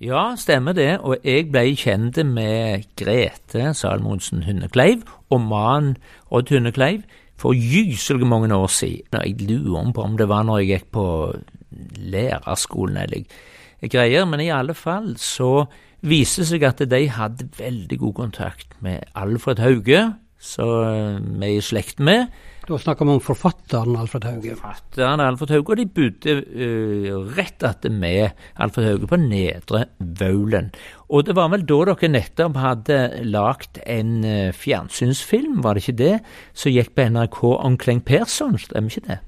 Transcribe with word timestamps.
Ja, 0.00 0.30
stemmer 0.40 0.72
det. 0.72 0.94
Og 1.04 1.18
jeg 1.28 1.50
ble 1.52 1.74
kjent 1.76 2.16
med 2.24 2.86
Grete 2.96 3.74
Salmonsen 3.76 4.46
Hundekleiv 4.46 5.02
og 5.28 5.42
mannen 5.44 5.98
Odd 6.32 6.48
Hundekleiv 6.48 7.02
for 7.36 7.52
gyselig 7.52 8.24
mange 8.24 8.48
år 8.56 8.72
siden. 8.72 9.20
Jeg 9.20 9.36
lurer 9.44 9.92
på 9.92 10.02
om 10.02 10.16
det 10.16 10.28
var 10.30 10.46
når 10.48 10.62
jeg 10.62 10.70
gikk 10.70 10.88
på 10.96 11.04
lærerskolen 12.00 12.96
eller 12.96 13.28
greier, 13.92 14.24
men 14.24 14.40
i 14.40 14.48
alle 14.48 14.72
fall 14.74 15.18
så 15.20 15.66
viste 16.00 16.48
seg 16.48 16.64
at 16.64 16.80
de 16.88 17.02
hadde 17.12 17.50
veldig 17.58 18.00
god 18.00 18.14
kontakt 18.22 18.72
med 18.80 19.04
Alfred 19.14 19.60
Hauge, 19.60 20.14
som 20.40 21.28
vi 21.44 21.52
er 21.52 21.58
i 21.58 21.60
slekt 21.60 22.00
med. 22.00 22.32
Da 22.70 22.76
snakker 22.78 23.08
vi 23.08 23.14
om 23.16 23.22
forfatteren 23.22 23.96
Alfred 23.98 24.24
Hauge. 24.28 24.52
Forfatteren 24.54 25.20
Alfred 25.24 25.50
Hauge, 25.56 25.72
og 25.72 25.80
de 25.80 25.86
bodde 25.90 26.34
uh, 26.38 27.32
rett 27.34 27.64
attmed 27.66 28.36
Alfred 28.62 28.86
Hauge 28.86 29.08
på 29.10 29.18
Nedre 29.18 29.80
Vaulen. 29.98 30.68
Og 31.10 31.24
det 31.26 31.34
var 31.34 31.48
vel 31.50 31.64
da 31.66 31.80
dere 31.88 32.10
nettopp 32.12 32.60
hadde 32.62 33.00
lagd 33.26 33.80
en 33.82 34.12
uh, 34.22 34.52
fjernsynsfilm, 34.54 35.58
var 35.64 35.74
det 35.74 35.82
ikke 35.82 35.96
det, 35.98 36.12
som 36.54 36.70
gikk 36.70 36.92
på 36.94 37.08
NRK 37.10 37.40
om 37.56 37.78
Kleng 37.80 38.04
Persson, 38.06 38.54
stemmer 38.62 38.94
ikke 38.94 39.08
det? 39.08 39.18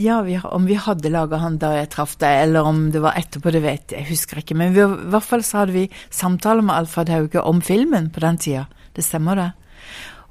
Ja, 0.00 0.22
vi, 0.24 0.38
om 0.40 0.64
vi 0.64 0.78
hadde 0.80 1.12
laga 1.12 1.42
han 1.42 1.60
da 1.60 1.74
jeg 1.76 1.92
traff 1.92 2.16
deg, 2.24 2.46
eller 2.46 2.70
om 2.70 2.86
det 2.94 3.04
var 3.04 3.20
etterpå, 3.20 3.52
det 3.52 3.60
vet 3.66 3.92
jeg, 3.92 4.00
jeg 4.00 4.14
husker 4.14 4.40
ikke. 4.40 4.56
Men 4.56 4.72
vi, 4.72 4.86
i 4.88 5.12
hvert 5.12 5.28
fall 5.28 5.44
så 5.44 5.60
hadde 5.60 5.76
vi 5.76 5.84
samtaler 6.08 6.64
med 6.64 6.78
Alfred 6.78 7.12
Hauge 7.12 7.44
om 7.44 7.60
filmen 7.60 8.08
på 8.08 8.24
den 8.24 8.40
tida. 8.40 8.64
Det 8.96 9.04
stemmer, 9.04 9.36
det. 9.36 9.50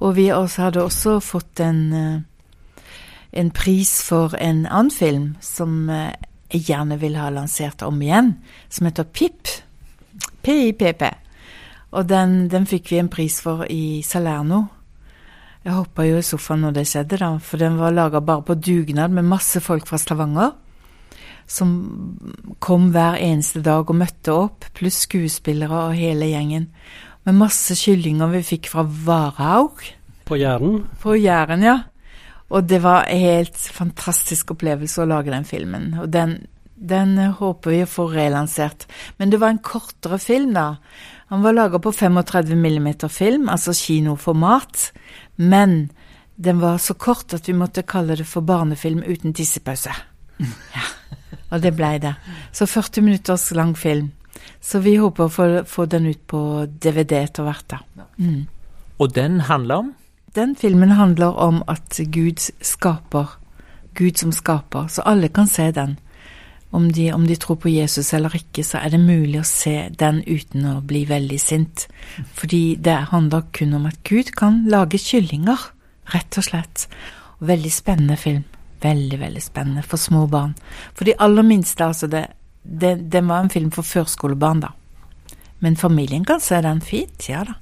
Og 0.02 0.16
vi 0.18 0.32
også 0.34 0.66
hadde 0.66 0.82
også 0.82 1.20
fått 1.22 1.62
en 1.62 1.82
uh, 1.94 2.22
en 3.32 3.52
pris 3.56 4.02
for 4.04 4.36
en 4.40 4.66
annen 4.66 4.92
film 4.92 5.28
som 5.44 5.90
eh, 5.90 6.14
jeg 6.52 6.68
gjerne 6.68 6.98
vil 7.00 7.16
ha 7.16 7.30
lansert 7.32 7.84
om 7.88 8.02
igjen, 8.04 8.34
som 8.70 8.88
heter 8.90 9.08
PIP. 9.08 9.48
PIPP. 10.44 11.06
Og 11.96 12.08
den, 12.08 12.48
den 12.52 12.68
fikk 12.68 12.92
vi 12.92 13.00
en 13.00 13.12
pris 13.12 13.40
for 13.44 13.64
i 13.72 14.02
Salerno. 14.04 14.66
Jeg 15.62 15.78
hoppa 15.78 16.08
jo 16.08 16.18
i 16.18 16.26
sofaen 16.26 16.64
når 16.66 16.76
det 16.80 16.88
skjedde, 16.90 17.20
da, 17.22 17.36
for 17.44 17.62
den 17.62 17.78
var 17.80 17.94
laga 17.94 18.22
bare 18.26 18.44
på 18.48 18.58
dugnad 18.58 19.14
med 19.14 19.30
masse 19.30 19.62
folk 19.62 19.88
fra 19.88 20.00
Stavanger. 20.02 20.56
Som 21.52 21.72
kom 22.64 22.90
hver 22.96 23.20
eneste 23.20 23.62
dag 23.64 23.90
og 23.90 24.00
møtte 24.00 24.34
opp, 24.34 24.68
pluss 24.78 25.04
skuespillere 25.06 25.88
og 25.90 25.98
hele 26.00 26.32
gjengen. 26.32 26.70
Med 27.28 27.38
masse 27.38 27.76
kyllinger 27.78 28.32
vi 28.34 28.44
fikk 28.48 28.72
fra 28.72 28.84
Varhaug. 28.84 29.84
På 30.26 30.40
Jæren? 30.40 30.82
På 31.04 31.14
Jæren, 31.20 31.64
ja. 31.68 31.78
Og 32.52 32.68
det 32.68 32.82
var 32.84 33.08
en 33.08 33.22
helt 33.22 33.58
fantastisk 33.58 34.52
opplevelse 34.56 35.04
å 35.04 35.08
lage 35.10 35.32
den 35.32 35.48
filmen. 35.48 35.94
Og 36.04 36.10
den, 36.12 36.36
den 36.76 37.16
håper 37.40 37.72
vi 37.72 37.82
å 37.86 37.90
få 37.90 38.10
relansert. 38.12 38.88
Men 39.18 39.32
det 39.32 39.40
var 39.40 39.54
en 39.54 39.64
kortere 39.64 40.20
film, 40.20 40.52
da. 40.58 40.76
Han 41.32 41.46
var 41.46 41.56
laga 41.56 41.80
på 41.80 41.94
35 41.96 42.52
mm 42.52 42.90
film, 43.08 43.48
altså 43.50 43.72
kinoformat. 43.78 44.90
Men 45.40 45.94
den 46.36 46.60
var 46.60 46.82
så 46.84 46.94
kort 47.00 47.34
at 47.38 47.48
vi 47.48 47.56
måtte 47.56 47.88
kalle 47.88 48.18
det 48.20 48.28
for 48.28 48.44
barnefilm 48.44 49.04
uten 49.08 49.36
tissepause. 49.36 49.96
Ja, 50.74 50.88
og 51.52 51.62
det 51.62 51.74
blei 51.76 51.98
det. 52.00 52.14
Så 52.56 52.66
40 52.66 53.04
minutters 53.04 53.50
lang 53.52 53.74
film. 53.78 54.12
Så 54.64 54.80
vi 54.80 54.96
håper 54.98 55.28
å 55.28 55.32
få, 55.32 55.46
få 55.68 55.86
den 55.92 56.08
ut 56.08 56.22
på 56.28 56.40
DVD 56.66 57.20
etter 57.26 57.46
hvert, 57.46 57.66
da. 57.70 58.08
Mm. 58.18 58.48
Og 59.04 59.14
den 59.14 59.40
handler 59.48 59.84
om? 59.84 59.92
Den 60.36 60.56
filmen 60.56 60.92
handler 60.92 61.36
om 61.36 61.64
at 61.68 62.00
Gud 62.12 62.40
skaper. 62.62 63.38
Gud 63.94 64.18
som 64.18 64.32
skaper. 64.32 64.88
Så 64.88 65.02
alle 65.06 65.28
kan 65.28 65.48
se 65.48 65.72
den. 65.72 65.98
Om 66.72 66.92
de, 66.92 67.12
om 67.14 67.28
de, 67.28 67.36
tror 67.36 67.58
på 67.60 67.70
Jesus 67.70 68.14
eller 68.14 68.36
ikke, 68.36 68.64
så 68.64 68.80
er 68.80 68.94
det 68.94 69.00
mulig 69.04 69.42
å 69.42 69.48
se 69.48 69.90
den 70.00 70.22
uten 70.24 70.70
å 70.72 70.78
bli 70.88 71.04
veldig 71.10 71.40
sint. 71.40 71.88
Fordi 72.34 72.78
det 72.80 73.12
handler 73.12 73.50
kun 73.52 73.76
om 73.76 73.90
at 73.90 74.00
Gud 74.08 74.32
kan 74.40 74.64
lage 74.72 75.02
kyllinger, 75.04 75.60
rett 76.14 76.38
og 76.40 76.48
slett. 76.48 76.88
Veldig 77.44 77.72
spennende 77.76 78.16
film. 78.16 78.46
Veldig, 78.82 79.20
veldig 79.20 79.44
spennende 79.44 79.84
for 79.84 80.00
små 80.00 80.28
barn. 80.32 80.56
For 80.96 81.06
de 81.06 81.18
aller 81.20 81.44
minste, 81.44 81.84
altså. 81.86 82.08
Det, 82.08 82.24
det, 82.64 83.12
det 83.12 83.28
var 83.28 83.44
en 83.44 83.52
film 83.52 83.72
for 83.76 83.84
førskolebarn, 83.84 84.64
da. 84.64 84.72
Men 85.60 85.76
familien 85.78 86.24
kan 86.26 86.40
se 86.40 86.62
den 86.64 86.80
fint, 86.82 87.28
ja 87.30 87.44
da. 87.46 87.60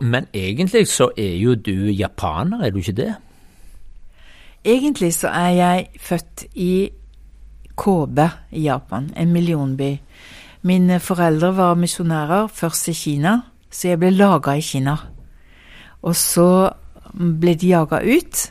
Men 0.00 0.26
egentlig 0.34 0.88
så 0.88 1.10
er 1.16 1.36
jo 1.40 1.54
du 1.54 1.88
japaner, 1.90 2.64
er 2.64 2.70
du 2.70 2.78
ikke 2.78 2.92
det? 2.92 3.14
Egentlig 4.64 5.14
så 5.14 5.28
er 5.28 5.48
jeg 5.56 5.86
født 6.00 6.44
i 6.54 6.90
Kobe 7.76 8.30
i 8.52 8.64
Japan, 8.66 9.10
en 9.16 9.32
millionby. 9.32 9.96
Mine 10.62 10.98
foreldre 11.00 11.52
var 11.56 11.78
misjonærer, 11.78 12.46
først 12.46 12.88
i 12.88 12.92
Kina, 12.92 13.36
så 13.70 13.88
jeg 13.88 14.00
ble 14.00 14.10
laga 14.10 14.56
i 14.56 14.64
Kina. 14.64 14.96
Og 16.02 16.16
så 16.16 16.70
ble 17.12 17.54
de 17.54 17.70
jaga 17.70 18.00
ut 18.02 18.42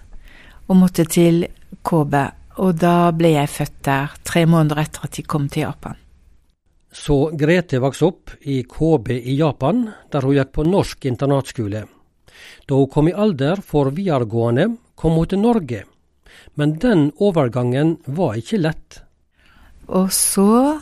og 0.67 0.77
måtte 0.77 1.05
til 1.05 1.45
Kobe, 1.83 2.23
og 2.55 2.79
da 2.79 3.11
ble 3.11 3.35
jeg 3.35 3.51
født 3.51 3.77
der, 3.85 4.15
tre 4.25 4.45
måneder 4.45 4.85
etter 4.85 5.05
at 5.05 5.17
de 5.17 5.23
kom 5.23 5.49
til 5.49 5.65
Japan. 5.65 6.04
Så 6.95 7.17
Grete 7.35 7.81
vokste 7.83 8.07
opp 8.07 8.31
i 8.47 8.61
KB 8.63 9.11
i 9.17 9.35
Japan, 9.35 9.89
der 10.11 10.23
hun 10.23 10.37
gikk 10.37 10.53
på 10.55 10.63
norsk 10.63 11.05
internatskole. 11.09 11.83
Da 12.65 12.77
hun 12.79 12.91
kom 12.91 13.09
i 13.11 13.13
alder 13.13 13.59
for 13.59 13.91
videregående, 13.91 14.69
kom 14.95 15.19
hun 15.19 15.27
til 15.27 15.43
Norge. 15.43 15.83
Men 16.55 16.77
den 16.79 17.09
overgangen 17.19 17.97
var 18.07 18.39
ikke 18.39 18.61
lett. 18.63 19.01
Og 19.91 20.07
så 20.15 20.79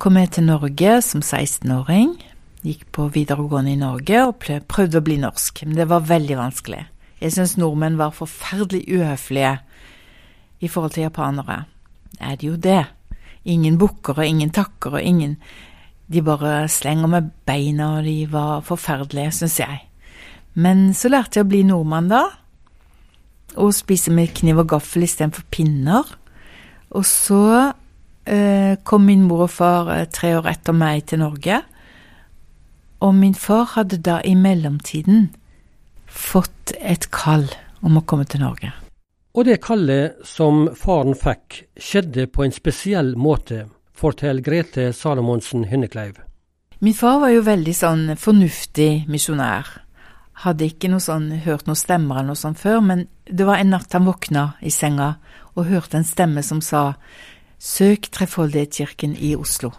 kom 0.00 0.16
jeg 0.18 0.32
til 0.34 0.48
Norge 0.48 0.96
som 1.04 1.20
16-åring. 1.20 2.16
Gikk 2.64 2.88
på 2.94 3.10
videregående 3.12 3.74
i 3.74 3.80
Norge 3.80 4.24
og 4.24 4.38
prøvde 4.40 5.02
å 5.02 5.04
bli 5.04 5.18
norsk, 5.20 5.64
men 5.66 5.76
det 5.76 5.88
var 5.90 6.08
veldig 6.08 6.38
vanskelig. 6.38 6.80
Jeg 7.22 7.36
syns 7.36 7.58
nordmenn 7.60 8.00
var 8.00 8.14
forferdelig 8.16 8.86
uhøflige 8.88 9.52
i 10.62 10.70
forhold 10.70 10.96
til 10.96 11.06
japanere. 11.06 11.64
Er 12.18 12.38
det 12.38 12.48
jo 12.48 12.56
det? 12.56 12.86
Ingen 13.44 13.78
bukker 13.78 14.18
og 14.18 14.26
ingen 14.26 14.52
takker 14.54 14.98
og 14.98 15.02
ingen 15.02 15.36
De 16.12 16.20
bare 16.22 16.68
slenger 16.68 17.08
med 17.08 17.30
beina, 17.48 17.98
og 17.98 18.04
de 18.04 18.26
var 18.28 18.60
forferdelige, 18.66 19.30
syns 19.32 19.54
jeg. 19.62 19.78
Men 20.52 20.90
så 20.92 21.08
lærte 21.08 21.38
jeg 21.38 21.46
å 21.46 21.48
bli 21.48 21.62
nordmann, 21.64 22.10
da. 22.10 22.26
Og 23.56 23.72
spise 23.72 24.12
med 24.12 24.34
kniv 24.36 24.60
og 24.60 24.68
gaffel 24.74 25.06
istedenfor 25.06 25.46
pinner. 25.54 26.10
Og 26.92 27.06
så 27.08 27.72
eh, 28.28 28.76
kom 28.84 29.06
min 29.08 29.24
mor 29.24 29.46
og 29.46 29.54
far 29.54 29.88
eh, 29.94 30.04
tre 30.12 30.34
år 30.36 30.50
etter 30.52 30.76
meg 30.76 31.06
til 31.08 31.22
Norge. 31.24 31.62
Og 33.00 33.16
min 33.16 33.34
far 33.38 33.72
hadde 33.78 34.02
da 34.04 34.20
i 34.20 34.36
mellomtiden 34.36 35.30
fått 36.06 36.76
et 36.76 37.08
kall 37.14 37.48
om 37.80 37.96
å 37.96 38.04
komme 38.04 38.28
til 38.28 38.44
Norge. 38.44 38.74
Og 39.32 39.46
det 39.48 39.62
kallet 39.64 40.18
som 40.28 40.66
faren 40.76 41.14
fikk, 41.16 41.62
skjedde 41.80 42.26
på 42.28 42.44
en 42.44 42.52
spesiell 42.52 43.14
måte, 43.16 43.64
forteller 43.96 44.44
Grete 44.44 44.90
Salomonsen 44.92 45.64
Hynnekleiv. 45.70 46.18
Min 46.84 46.96
far 46.98 47.22
var 47.22 47.32
jo 47.32 47.44
veldig 47.46 47.72
sånn 47.72 48.02
fornuftig 48.20 49.06
misjonær. 49.08 49.70
Hadde 50.44 50.68
ikke 50.68 50.90
noe 50.92 51.00
sånn, 51.00 51.30
hørt 51.46 51.64
noen 51.64 51.80
stemmer 51.80 52.20
eller 52.20 52.34
noe 52.34 52.42
sånt 52.42 52.60
før, 52.60 52.82
men 52.84 53.06
det 53.24 53.46
var 53.48 53.62
en 53.62 53.72
natt 53.72 53.96
han 53.96 54.08
våkna 54.08 54.44
i 54.60 54.72
senga 54.74 55.14
og 55.54 55.68
hørte 55.70 56.00
en 56.00 56.08
stemme 56.08 56.44
som 56.44 56.60
sa 56.60 56.90
Søk 57.56 58.10
Trefoldighetskirken 58.12 59.14
i 59.16 59.32
Oslo. 59.38 59.72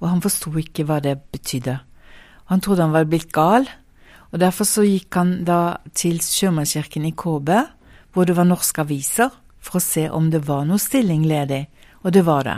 Og 0.00 0.08
han 0.08 0.24
forsto 0.24 0.54
ikke 0.62 0.86
hva 0.88 1.02
det 1.04 1.18
betydde. 1.34 1.80
Han 2.48 2.64
trodde 2.64 2.86
han 2.86 2.96
var 2.96 3.08
blitt 3.10 3.34
gal, 3.36 3.68
og 4.32 4.40
derfor 4.40 4.64
så 4.68 4.86
gikk 4.86 5.12
han 5.18 5.42
da 5.44 5.82
til 5.92 6.22
Sjømannskirken 6.24 7.04
i 7.08 7.16
Kåbe 7.18 7.66
hvor 8.18 8.26
det 8.26 8.34
var 8.34 8.48
norske 8.50 8.82
aviser, 8.82 9.30
for 9.62 9.78
å 9.78 9.84
se 9.84 10.08
om 10.10 10.32
det 10.32 10.40
var 10.48 10.64
noe 10.66 10.82
stilling 10.82 11.22
ledig, 11.30 11.68
og 12.02 12.10
det 12.16 12.24
var 12.26 12.48
det. 12.48 12.56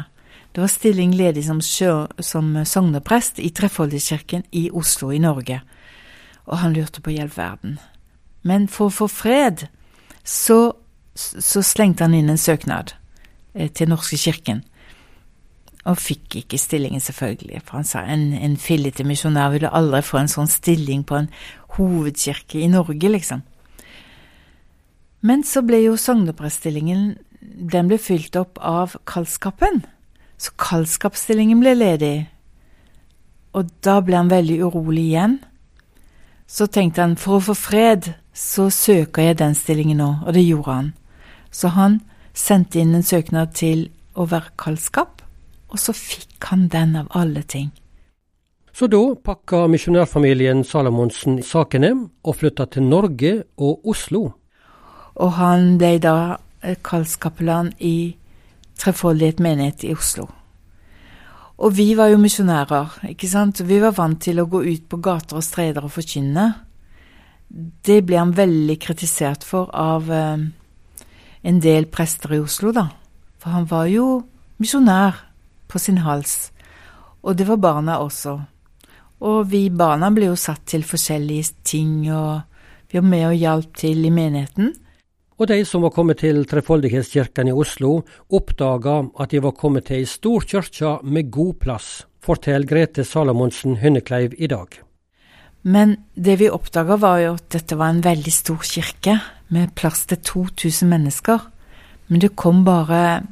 Det 0.57 0.63
var 0.63 0.71
stilling 0.73 1.13
ledig 1.13 1.43
som, 1.45 1.61
som 1.61 2.55
sogneprest 2.65 3.43
i 3.45 3.51
Trefoldigkirken 3.53 4.47
i 4.57 4.71
Oslo 4.73 5.11
i 5.13 5.21
Norge, 5.21 5.59
og 6.49 6.63
han 6.63 6.73
lurte 6.73 7.05
på 7.05 7.13
hjelp 7.13 7.37
verden. 7.37 7.77
Men 8.41 8.71
for 8.73 8.89
å 8.89 8.95
få 9.03 9.11
fred, 9.13 9.67
så, 10.25 10.73
så 11.13 11.61
slengte 11.61 12.09
han 12.09 12.17
inn 12.17 12.33
en 12.33 12.41
søknad 12.41 12.95
eh, 13.53 13.69
til 13.69 13.93
Norske 13.93 14.17
kirken, 14.17 14.65
og 15.85 16.01
fikk 16.01 16.41
ikke 16.41 16.63
stillingen, 16.65 17.05
selvfølgelig, 17.05 17.61
for 17.69 17.83
han 17.83 17.91
sa 17.93 18.07
en, 18.09 18.31
en 18.33 18.57
fillete 18.57 19.05
misjonær 19.05 19.53
ville 19.59 19.77
aldri 19.77 20.01
få 20.09 20.25
en 20.25 20.35
sånn 20.39 20.49
stilling 20.49 21.05
på 21.05 21.21
en 21.21 21.31
hovedkirke 21.77 22.65
i 22.65 22.73
Norge, 22.73 23.13
liksom. 23.13 23.45
Men 25.21 25.45
så 25.45 25.63
ble 25.67 25.83
jo 25.85 25.99
sognepreststillingen 26.01 27.15
den 27.41 27.89
ble 27.89 27.99
fylt 28.01 28.37
opp 28.37 28.61
av 28.61 28.97
kaldskapen. 29.09 29.83
Så 30.41 30.53
kaldskapsstillingen 30.61 31.61
ble 31.61 31.75
ledig. 31.77 32.17
Og 33.57 33.71
da 33.85 33.99
ble 34.05 34.17
han 34.17 34.31
veldig 34.33 34.61
urolig 34.65 35.11
igjen. 35.11 35.39
Så 36.51 36.67
tenkte 36.67 37.05
han 37.05 37.17
for 37.21 37.39
å 37.39 37.45
få 37.51 37.57
fred, 37.59 38.13
så 38.35 38.69
søker 38.75 39.29
jeg 39.29 39.41
den 39.41 39.55
stillingen 39.55 40.01
nå, 40.01 40.11
og 40.27 40.35
det 40.35 40.47
gjorde 40.47 40.77
han. 40.77 40.89
Så 41.51 41.71
han 41.75 42.01
sendte 42.35 42.81
inn 42.81 42.95
en 42.95 43.07
søknad 43.07 43.55
til 43.59 43.89
å 44.15 44.27
være 44.31 44.55
kaldskap, 44.59 45.23
og 45.71 45.79
så 45.79 45.95
fikk 45.95 46.51
han 46.51 46.67
den 46.73 46.97
av 46.99 47.11
alle 47.15 47.43
ting. 47.43 47.71
Så 48.75 48.89
da 48.91 49.03
pakka 49.15 49.67
misjonærfamilien 49.71 50.63
Salomonsen 50.65 51.41
sakene 51.45 51.93
og 52.23 52.39
flytta 52.39 52.67
til 52.71 52.87
Norge 52.87 53.33
og 53.59 53.87
Oslo. 53.93 54.31
Og 55.17 55.33
han 55.39 55.77
ble 55.81 55.97
da 56.03 56.17
eh, 56.63 56.77
kallskapellan 56.85 57.73
i 57.79 58.17
Trefoldighet 58.81 59.41
menighet 59.45 59.83
i 59.85 59.93
Oslo. 59.93 60.25
Og 61.61 61.75
vi 61.77 61.91
var 61.97 62.09
jo 62.09 62.21
misjonærer, 62.21 62.95
ikke 63.13 63.29
sant. 63.29 63.61
Vi 63.69 63.77
var 63.83 63.93
vant 63.93 64.17
til 64.23 64.41
å 64.41 64.49
gå 64.49 64.63
ut 64.65 64.87
på 64.89 65.01
gater 65.05 65.37
og 65.37 65.45
streder 65.45 65.85
og 65.85 65.93
forkynne. 65.93 66.47
Det 67.85 67.99
ble 68.07 68.17
han 68.17 68.33
veldig 68.33 68.79
kritisert 68.81 69.45
for 69.45 69.69
av 69.77 70.09
eh, 70.09 70.47
en 71.43 71.61
del 71.61 71.91
prester 71.93 72.33
i 72.39 72.41
Oslo, 72.41 72.73
da. 72.73 72.87
For 73.41 73.53
han 73.53 73.69
var 73.69 73.91
jo 73.93 74.23
misjonær 74.61 75.21
på 75.69 75.81
sin 75.83 76.01
hals. 76.07 76.51
Og 77.21 77.37
det 77.37 77.45
var 77.49 77.61
barna 77.61 77.99
også. 78.01 78.39
Og 79.21 79.51
vi 79.53 79.67
barna 79.69 80.09
ble 80.15 80.31
jo 80.31 80.39
satt 80.41 80.65
til 80.73 80.87
forskjellige 80.87 81.61
ting, 81.65 82.09
og 82.09 82.41
vi 82.89 82.97
var 82.97 83.09
med 83.09 83.27
og 83.29 83.37
hjalp 83.37 83.77
til 83.77 84.07
i 84.09 84.13
menigheten. 84.15 84.73
Og 85.41 85.49
de 85.49 85.63
som 85.65 85.81
var 85.81 85.95
kommet 85.97 86.19
til 86.21 86.43
Trefoldighetskirken 86.45 87.49
i 87.49 87.53
Oslo, 87.57 88.03
oppdaga 88.29 88.99
at 89.25 89.33
de 89.33 89.41
var 89.41 89.57
kommet 89.57 89.87
til 89.89 90.03
ei 90.03 90.09
stor 90.09 90.45
kirke 90.45 90.99
med 91.01 91.31
god 91.33 91.55
plass, 91.63 91.87
forteller 92.21 92.69
Grete 92.69 93.07
Salomonsen 93.09 93.79
Hynnekleiv 93.81 94.35
i 94.37 94.51
dag. 94.53 94.77
Men 95.63 95.97
det 96.13 96.37
vi 96.43 96.51
oppdaga 96.53 96.99
var 97.01 97.23
jo 97.25 97.33
at 97.39 97.49
dette 97.57 97.79
var 97.81 97.89
en 97.89 98.05
veldig 98.05 98.33
stor 98.33 98.61
kirke, 98.69 99.17
med 99.49 99.73
plass 99.75 100.05
til 100.07 100.21
2000 100.23 100.89
mennesker. 100.93 101.41
Men 102.07 102.21
det 102.21 102.37
kom 102.37 102.65
bare 102.65 103.23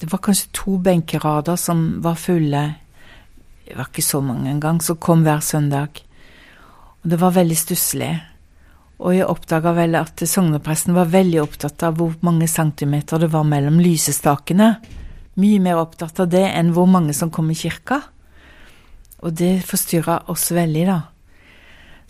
Det 0.00 0.08
var 0.12 0.18
kanskje 0.18 0.48
to 0.52 0.78
benkerader 0.78 1.56
som 1.56 2.00
var 2.02 2.14
fulle. 2.14 2.74
Det 3.66 3.76
var 3.76 3.90
ikke 3.90 4.02
så 4.02 4.20
mange 4.20 4.50
engang, 4.50 4.80
som 4.80 4.96
kom 4.96 5.22
hver 5.22 5.40
søndag. 5.40 6.00
Og 7.02 7.10
det 7.10 7.20
var 7.20 7.30
veldig 7.30 7.56
stusslig. 7.56 8.20
Og 9.00 9.14
jeg 9.16 9.28
oppdaga 9.28 9.72
vel 9.76 9.96
at 9.96 10.20
sognepresten 10.28 10.92
var 10.96 11.08
veldig 11.12 11.40
opptatt 11.42 11.82
av 11.86 11.96
hvor 11.96 12.12
mange 12.26 12.48
centimeter 12.50 13.22
det 13.22 13.30
var 13.32 13.46
mellom 13.48 13.78
lysestakene. 13.80 14.74
Mye 15.40 15.60
mer 15.64 15.80
opptatt 15.80 16.20
av 16.20 16.28
det 16.28 16.44
enn 16.50 16.74
hvor 16.76 16.88
mange 16.90 17.16
som 17.16 17.32
kom 17.32 17.48
i 17.52 17.56
kirka. 17.56 18.02
Og 19.24 19.32
det 19.36 19.62
forstyrra 19.68 20.22
oss 20.32 20.50
veldig, 20.52 20.84
da. 20.88 21.00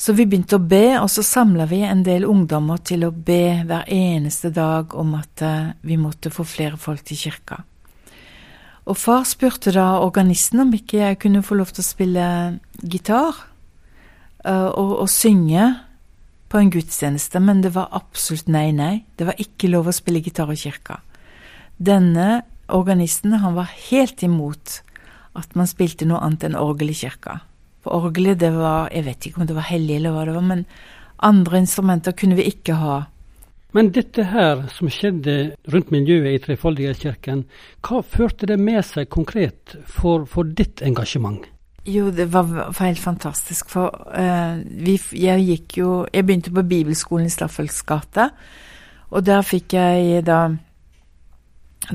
Så 0.00 0.14
vi 0.16 0.24
begynte 0.24 0.56
å 0.56 0.64
be, 0.64 0.96
og 0.96 1.10
så 1.12 1.22
samla 1.26 1.66
vi 1.68 1.82
en 1.84 2.00
del 2.06 2.24
ungdommer 2.24 2.80
til 2.88 3.04
å 3.04 3.12
be 3.12 3.60
hver 3.68 3.84
eneste 3.92 4.48
dag 4.56 4.94
om 4.96 5.12
at 5.18 5.42
eh, 5.44 5.74
vi 5.84 5.98
måtte 6.00 6.32
få 6.32 6.46
flere 6.48 6.80
folk 6.80 7.04
til 7.04 7.20
kirka. 7.20 7.60
Og 8.88 8.96
far 8.96 9.26
spurte 9.28 9.74
da 9.76 10.00
organisten 10.00 10.64
om 10.64 10.72
ikke 10.74 11.02
jeg 11.02 11.20
kunne 11.20 11.44
få 11.44 11.58
lov 11.60 11.74
til 11.74 11.84
å 11.84 11.90
spille 11.90 12.26
gitar 12.80 13.36
uh, 14.46 14.70
og, 14.72 14.94
og, 15.04 15.08
synge 15.12 15.66
på 16.50 16.58
en 16.58 16.70
gudstjeneste, 16.74 17.40
men 17.40 17.62
det 17.62 17.74
var 17.76 17.92
absolutt 17.94 18.50
nei, 18.50 18.70
nei. 18.74 19.04
Det 19.16 19.28
var 19.28 19.38
ikke 19.38 19.70
lov 19.70 19.90
å 19.90 19.94
spille 19.94 20.22
gitar 20.24 20.50
i 20.50 20.58
kirka. 20.58 20.98
Denne 21.78 22.42
organisten 22.74 23.38
han 23.42 23.54
var 23.54 23.70
helt 23.90 24.22
imot 24.26 24.80
at 25.38 25.54
man 25.54 25.70
spilte 25.70 26.08
noe 26.08 26.20
annet 26.26 26.48
enn 26.48 26.58
orgel 26.58 26.90
i 26.90 26.98
kirka. 26.98 27.40
For 27.80 27.96
orgelet, 27.96 28.40
det 28.42 28.50
var 28.52 28.90
Jeg 28.92 29.06
vet 29.06 29.26
ikke 29.26 29.40
om 29.40 29.46
det 29.46 29.56
var 29.56 29.70
hellig 29.70 29.96
eller 29.96 30.12
hva 30.12 30.26
det 30.26 30.34
var, 30.36 30.48
men 30.50 30.66
andre 31.22 31.62
instrumenter 31.62 32.12
kunne 32.12 32.36
vi 32.36 32.50
ikke 32.50 32.76
ha. 32.80 32.98
Men 33.72 33.92
dette 33.94 34.24
her 34.32 34.66
som 34.74 34.90
skjedde 34.90 35.54
rundt 35.70 35.92
miljøet 35.94 36.34
i 36.34 36.42
Trefoldighetskirken, 36.42 37.44
hva 37.86 38.02
førte 38.02 38.48
det 38.50 38.58
med 38.58 38.82
seg 38.84 39.08
konkret 39.08 39.76
for, 39.86 40.26
for 40.26 40.44
ditt 40.44 40.82
engasjement? 40.82 41.46
Jo, 41.88 42.10
det 42.12 42.26
var, 42.32 42.42
var 42.44 42.84
helt 42.84 43.00
fantastisk, 43.00 43.70
for 43.72 43.94
uh, 44.12 44.58
vi, 44.60 44.98
jeg 45.16 45.44
gikk 45.46 45.78
jo 45.80 45.92
Jeg 46.12 46.26
begynte 46.28 46.52
på 46.52 46.66
bibelskolen 46.68 47.30
i 47.30 47.32
Staffels 47.32 47.80
gate, 47.88 48.26
og 49.10 49.24
der 49.24 49.40
fikk 49.42 49.78
jeg 49.78 50.20
da 50.26 50.50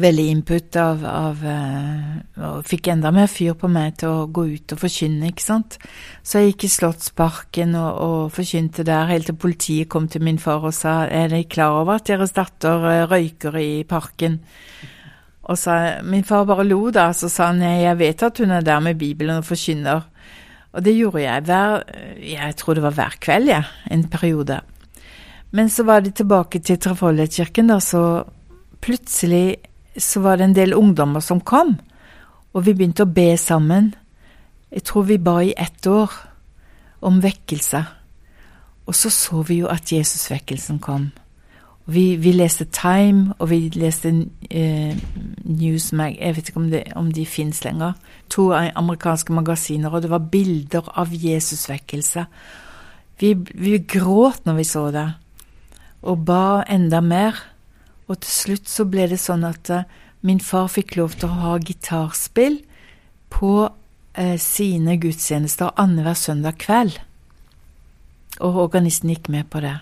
veldig 0.02 0.26
input 0.32 0.76
av, 0.82 1.04
av 1.06 1.44
uh, 1.46 2.50
Og 2.50 2.66
fikk 2.66 2.90
enda 2.96 3.12
mer 3.14 3.30
fyr 3.30 3.54
på 3.60 3.70
meg 3.70 4.00
til 4.02 4.10
å 4.10 4.26
gå 4.26 4.48
ut 4.56 4.74
og 4.74 4.82
forkynne, 4.82 5.30
ikke 5.30 5.46
sant. 5.46 5.78
Så 6.26 6.42
jeg 6.42 6.56
gikk 6.56 6.66
i 6.66 6.72
Slottsparken 6.80 7.78
og, 7.78 8.02
og 8.08 8.34
forkynte 8.34 8.88
der, 8.88 9.06
helt 9.14 9.30
til 9.30 9.38
politiet 9.38 9.92
kom 9.94 10.10
til 10.10 10.26
min 10.26 10.42
far 10.42 10.66
og 10.66 10.74
sa 10.74 11.04
er 11.06 11.30
dere 11.30 11.46
klar 11.46 11.78
over 11.84 12.00
at 12.00 12.10
deres 12.10 12.34
datter 12.34 12.90
uh, 12.90 13.06
røyker 13.14 13.62
i 13.62 13.72
parken? 13.86 14.42
Og 15.46 15.58
sa, 15.58 16.02
Min 16.04 16.26
far 16.26 16.46
bare 16.50 16.66
lo, 16.66 16.90
da, 16.92 17.12
så 17.14 17.30
sa 17.30 17.52
han 17.52 17.62
nei, 17.62 17.84
jeg 17.84 18.00
vet 18.00 18.24
at 18.26 18.42
hun 18.42 18.54
er 18.56 18.66
der 18.66 18.80
med 18.82 18.98
Bibelen 18.98 19.42
og 19.42 19.48
forkynner. 19.48 20.06
Og 20.76 20.84
det 20.84 20.96
gjorde 20.98 21.22
jeg 21.22 21.44
hver 21.48 21.84
Jeg 22.20 22.56
tror 22.60 22.74
det 22.74 22.84
var 22.84 22.96
hver 22.98 23.18
kveld, 23.22 23.48
jeg, 23.48 23.64
ja, 23.64 23.94
en 23.94 24.08
periode. 24.10 24.60
Men 25.52 25.70
så 25.70 25.86
var 25.88 26.02
de 26.02 26.12
tilbake 26.12 26.60
til 26.60 26.80
Trefoldighetskirken, 26.82 27.70
da, 27.72 27.80
så 27.80 28.24
plutselig 28.82 29.58
så 29.98 30.20
var 30.20 30.38
det 30.38 30.50
en 30.50 30.56
del 30.56 30.74
ungdommer 30.76 31.24
som 31.24 31.40
kom, 31.40 31.78
og 32.54 32.66
vi 32.66 32.74
begynte 32.74 33.06
å 33.06 33.12
be 33.12 33.38
sammen. 33.40 33.94
Jeg 34.72 34.84
tror 34.84 35.06
vi 35.08 35.18
ba 35.22 35.38
i 35.44 35.54
ett 35.56 35.88
år 35.88 36.12
om 37.08 37.22
vekkelse. 37.24 37.84
Og 38.86 38.96
så 38.96 39.10
så 39.10 39.42
vi 39.48 39.62
jo 39.62 39.70
at 39.72 39.92
Jesusvekkelsen 39.92 40.80
kom. 40.80 41.10
Vi, 41.86 42.16
vi, 42.18 42.32
leste 42.34 42.66
Time, 42.74 43.36
og 43.38 43.52
vi 43.52 43.70
leste 43.78 44.10
eh, 44.50 44.98
Newsmag 45.46 46.16
Jeg 46.18 46.36
vet 46.36 46.48
ikke 46.50 46.60
om, 46.60 46.70
det, 46.72 46.84
om 46.98 47.12
de 47.14 47.26
fins 47.30 47.62
lenger. 47.64 47.94
To 48.34 48.50
amerikanske 48.54 49.34
magasiner, 49.34 49.94
og 49.94 50.02
det 50.02 50.10
var 50.10 50.26
bilder 50.34 50.90
av 50.98 51.14
Jesusvekkelse. 51.14 52.26
Vi, 53.22 53.36
vi 53.54 53.78
gråt 53.78 54.48
når 54.50 54.58
vi 54.58 54.66
så 54.66 54.88
det, 54.92 55.08
og 56.02 56.26
ba 56.26 56.64
enda 56.70 57.04
mer. 57.06 57.38
Og 58.10 58.20
til 58.22 58.34
slutt 58.34 58.70
så 58.70 58.86
ble 58.90 59.08
det 59.10 59.22
sånn 59.22 59.46
at 59.46 59.70
eh, 59.70 59.86
min 60.26 60.42
far 60.42 60.70
fikk 60.74 60.98
lov 60.98 61.18
til 61.20 61.30
å 61.30 61.42
ha 61.42 61.58
gitarspill 61.62 62.60
på 63.34 63.54
eh, 64.18 64.38
sine 64.42 64.98
gudstjenester 65.02 65.74
annenhver 65.78 66.18
søndag 66.18 66.58
kveld. 66.66 66.98
Og 68.42 68.64
organisten 68.68 69.14
gikk 69.14 69.30
med 69.30 69.50
på 69.54 69.62
det. 69.62 69.78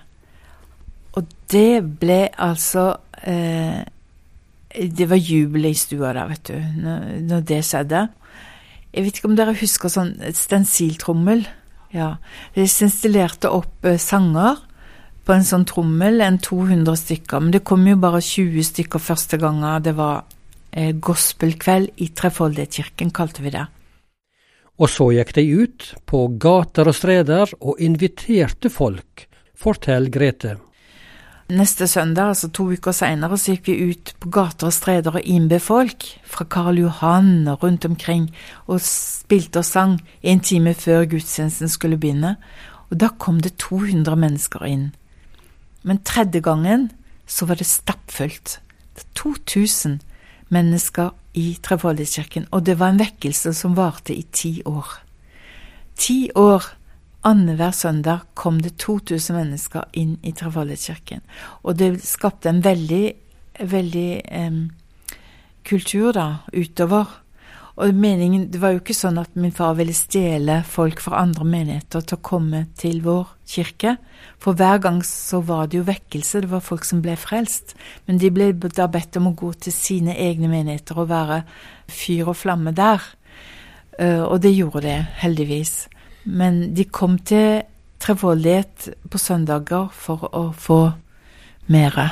Og 1.14 1.30
det 1.54 1.84
ble 2.02 2.26
altså 2.42 2.86
eh, 3.22 3.84
Det 4.74 5.08
var 5.10 5.20
jubel 5.22 5.70
i 5.70 5.76
stua 5.78 6.14
da, 6.18 6.26
vet 6.32 6.50
du, 6.50 6.58
når, 6.58 7.10
når, 7.30 7.44
det 7.50 7.62
skjedde. 7.68 8.08
Jeg 8.94 9.06
vet 9.06 9.20
ikke 9.20 9.30
om 9.30 9.38
dere 9.38 9.58
husker 9.58 9.94
sånn 9.94 10.16
stensiltrommel? 10.34 11.46
Ja. 11.94 12.16
De 12.56 12.66
installerte 12.66 13.52
opp 13.54 13.86
sanger 14.02 14.64
på 15.24 15.36
en 15.36 15.46
sånn 15.48 15.66
trommel 15.70 16.24
enn 16.24 16.40
200 16.44 16.98
stykker. 17.00 17.44
Men 17.44 17.54
det 17.56 17.64
kom 17.68 17.86
jo 17.88 18.00
bare 18.02 18.22
20 18.24 18.66
stykker 18.72 19.02
første 19.02 19.40
gangen 19.42 19.86
det 19.86 19.96
var 19.98 20.26
eh, 20.72 20.92
gospelkveld 20.94 22.04
i 22.04 22.10
Trefoldighetskirken, 22.18 23.14
kalte 23.16 23.46
vi 23.46 23.54
det. 23.54 23.66
Og 24.82 24.90
så 24.90 25.12
gikk 25.14 25.36
de 25.38 25.46
ut 25.54 25.90
på 26.10 26.26
gater 26.42 26.90
og 26.90 26.98
streder 26.98 27.54
og 27.62 27.82
inviterte 27.84 28.72
folk, 28.74 29.28
forteller 29.54 30.12
Grete. 30.14 30.58
Neste 31.52 31.88
søndag, 31.88 32.30
altså 32.32 32.48
to 32.48 32.70
uker 32.72 32.96
seinere, 32.96 33.38
så 33.38 33.52
gikk 33.52 33.68
vi 33.68 33.92
ut 33.92 34.14
på 34.24 34.30
gater 34.32 34.70
og 34.70 34.74
streder 34.74 35.18
og 35.20 35.26
innbød 35.28 35.60
folk 35.60 36.06
fra 36.24 36.46
Karl 36.48 36.80
Johan 36.80 37.50
og 37.52 37.66
rundt 37.66 37.86
omkring, 37.86 38.30
og 38.68 38.80
spilte 38.82 39.60
og 39.60 39.68
sang 39.68 39.98
en 40.24 40.40
time 40.40 40.74
før 40.74 41.04
gudstjenesten 41.12 41.70
skulle 41.70 42.00
begynne. 42.00 42.38
Og 42.90 43.00
da 43.04 43.12
kom 43.20 43.42
det 43.44 43.58
200 43.60 44.16
mennesker 44.16 44.64
inn. 44.66 44.94
Men 45.84 46.00
tredje 46.00 46.40
gangen 46.40 46.92
så 47.28 47.46
var 47.46 47.60
det 47.60 47.68
stappfullt. 47.68 48.60
2000 49.16 50.00
mennesker 50.50 51.12
i 51.34 51.58
Trefoldighetskirken, 51.64 52.48
og 52.52 52.66
det 52.66 52.78
var 52.80 52.94
en 52.94 53.02
vekkelse 53.02 53.54
som 53.58 53.76
varte 53.76 54.16
i 54.16 54.24
ti 54.32 54.62
år. 54.66 54.88
Ti 55.98 56.30
år 56.36 56.64
annenhver 57.24 57.72
søndag 57.72 58.28
kom 58.36 58.62
det 58.62 58.78
2000 58.82 59.36
mennesker 59.38 59.90
inn 59.94 60.18
i 60.24 60.34
Trefoldighetskirken. 60.36 61.24
Og 61.64 61.78
det 61.80 62.04
skapte 62.06 62.52
en 62.52 62.64
veldig, 62.64 63.04
veldig 63.60 64.10
eh, 64.24 64.64
kultur 65.64 66.12
da, 66.16 66.28
utover. 66.54 67.20
Og 67.76 67.94
meningen, 67.94 68.52
Det 68.52 68.62
var 68.62 68.70
jo 68.70 68.84
ikke 68.84 68.94
sånn 68.94 69.18
at 69.18 69.34
min 69.36 69.52
far 69.52 69.74
ville 69.74 69.96
stjele 69.98 70.60
folk 70.64 71.00
fra 71.02 71.24
andre 71.24 71.44
menigheter 71.44 72.02
til 72.06 72.20
å 72.20 72.22
komme 72.22 72.68
til 72.78 73.02
vår 73.02 73.32
kirke. 73.50 73.96
For 74.38 74.54
hver 74.54 74.78
gang 74.78 75.02
så 75.02 75.42
var 75.42 75.68
det 75.68 75.80
jo 75.80 75.88
vekkelse, 75.88 76.42
det 76.42 76.52
var 76.52 76.62
folk 76.62 76.86
som 76.86 77.02
ble 77.02 77.16
frelst. 77.18 77.74
Men 78.06 78.22
de 78.22 78.30
ble 78.30 78.52
da 78.54 78.86
bedt 78.88 79.18
om 79.18 79.32
å 79.32 79.34
gå 79.34 79.54
til 79.54 79.74
sine 79.74 80.14
egne 80.14 80.52
menigheter 80.52 81.02
og 81.02 81.10
være 81.10 81.44
fyr 81.90 82.30
og 82.30 82.38
flamme 82.38 82.76
der. 82.78 83.02
Uh, 84.00 84.26
og 84.26 84.42
det 84.42 84.54
gjorde 84.54 84.86
det, 84.86 85.00
heldigvis. 85.22 85.88
Men 86.26 86.74
de 86.74 86.86
kom 86.86 87.18
til 87.20 87.64
Trevollighet 88.04 88.90
på 89.08 89.20
søndager 89.20 89.88
for 89.96 90.28
å 90.36 90.50
få 90.52 90.82
mere. 91.72 92.10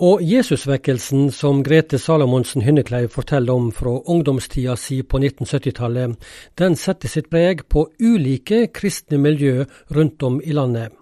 Og 0.00 0.22
Jesusvekkelsen 0.22 1.32
som 1.34 1.64
Grete 1.66 1.98
Salomonsen 1.98 2.62
Hynnekleiv 2.62 3.10
forteller 3.12 3.58
om 3.58 3.72
fra 3.74 3.96
ungdomstida 4.06 4.76
si 4.78 5.00
på 5.02 5.18
1970-tallet, 5.18 6.14
den 6.56 6.78
setter 6.78 7.10
sitt 7.10 7.26
preg 7.32 7.66
på 7.68 7.88
ulike 7.98 8.68
kristne 8.72 9.18
miljø 9.18 9.66
rundt 9.90 10.22
om 10.22 10.38
i 10.40 10.54
landet. 10.54 10.94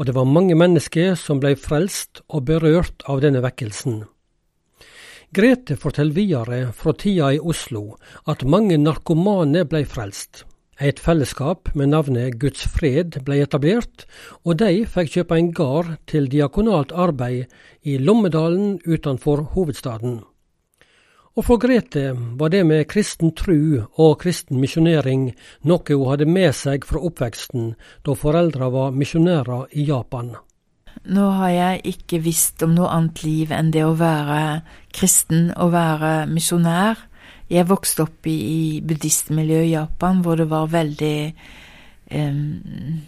Og 0.00 0.08
det 0.08 0.16
var 0.16 0.32
mange 0.32 0.56
mennesker 0.56 1.14
som 1.20 1.44
ble 1.44 1.54
frelst 1.60 2.24
og 2.26 2.48
berørt 2.48 3.04
av 3.04 3.20
denne 3.20 3.44
vekkelsen. 3.44 4.00
Grete 5.36 5.76
forteller 5.76 6.16
videre 6.16 6.60
fra 6.72 6.96
tida 6.96 7.34
i 7.36 7.38
Oslo 7.42 7.98
at 8.26 8.46
mange 8.48 8.80
narkomane 8.80 9.66
ble 9.68 9.84
frelst. 9.84 10.45
Et 10.76 10.98
fellesskap 11.00 11.70
med 11.72 11.88
navnet 11.88 12.36
Guds 12.36 12.66
fred 12.68 13.16
ble 13.24 13.38
etablert, 13.40 14.04
og 14.44 14.58
de 14.60 14.84
fikk 14.84 15.14
kjøpe 15.14 15.38
en 15.40 15.52
gard 15.56 15.94
til 16.10 16.28
diakonalt 16.28 16.92
arbeid 16.92 17.46
i 17.88 17.96
Lommedalen 17.96 18.76
utenfor 18.84 19.46
hovedstaden. 19.54 20.18
Og 21.36 21.44
for 21.44 21.60
Grete 21.60 22.10
var 22.36 22.52
det 22.52 22.62
med 22.68 22.86
kristen 22.88 23.32
tru 23.36 23.84
og 24.00 24.18
kristen 24.20 24.60
misjonering 24.60 25.30
noe 25.68 25.96
hun 25.96 26.10
hadde 26.10 26.28
med 26.28 26.52
seg 26.56 26.84
fra 26.88 27.00
oppveksten 27.08 27.74
da 28.04 28.16
foreldra 28.16 28.68
var 28.72 28.92
misjonærer 28.96 29.72
i 29.76 29.84
Japan. 29.88 30.34
Nå 31.04 31.26
har 31.40 31.52
jeg 31.52 31.82
ikke 31.92 32.22
visst 32.24 32.64
om 32.64 32.72
noe 32.76 32.88
annet 32.92 33.20
liv 33.24 33.52
enn 33.52 33.68
det 33.72 33.84
å 33.84 33.96
være 33.96 34.62
kristen 34.96 35.50
og 35.56 35.74
være 35.76 36.14
misjonær. 36.30 37.04
Jeg 37.50 37.68
vokste 37.68 38.02
opp 38.06 38.26
i, 38.26 38.34
i 38.34 38.80
buddhistmiljøet 38.82 39.68
i 39.68 39.74
Japan, 39.76 40.22
hvor 40.24 40.38
det 40.38 40.48
var 40.50 40.66
veldig 40.72 41.18
um, 42.10 43.02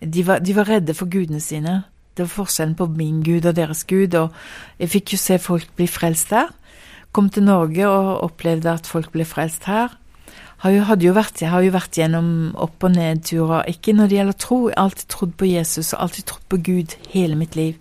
de, 0.00 0.26
var, 0.26 0.40
de, 0.40 0.54
var, 0.56 0.68
redde 0.68 0.94
for 0.96 1.10
gudene 1.10 1.40
sine. 1.42 1.82
Det 2.16 2.24
var 2.24 2.32
forskjellen 2.32 2.76
på 2.78 2.88
min 2.96 3.22
gud 3.26 3.46
og 3.46 3.56
deres 3.58 3.84
gud, 3.88 4.14
og 4.18 4.34
jeg 4.80 4.92
fikk 4.94 5.14
jo 5.14 5.20
se 5.20 5.38
folk 5.42 5.68
bli 5.76 5.88
frelst 5.90 6.32
der. 6.32 6.52
Kom 7.12 7.30
til 7.32 7.46
Norge 7.46 7.88
og 7.88 8.24
opplevde 8.28 8.72
at 8.72 8.86
folk 8.88 9.12
ble 9.14 9.26
frelst 9.28 9.68
her. 9.68 9.94
Har 10.62 10.74
jo, 10.74 10.82
jo 10.98 11.12
vært, 11.14 11.38
jeg 11.38 11.52
har 11.52 11.62
jo 11.62 11.74
vært 11.74 11.98
gjennom 12.00 12.30
opp- 12.58 12.84
og 12.84 12.96
nedturer, 12.96 13.68
ikke 13.70 13.94
når 13.94 14.08
det 14.08 14.16
gjelder 14.18 14.38
tro. 14.42 14.58
Jeg 14.68 14.74
har 14.74 14.88
alltid 14.88 15.10
trodd 15.14 15.34
på 15.38 15.50
Jesus 15.52 15.92
og 15.92 16.00
alltid 16.02 16.26
trodd 16.30 16.48
på 16.50 16.58
Gud 16.66 16.96
hele 17.12 17.38
mitt 17.38 17.54
liv. 17.54 17.76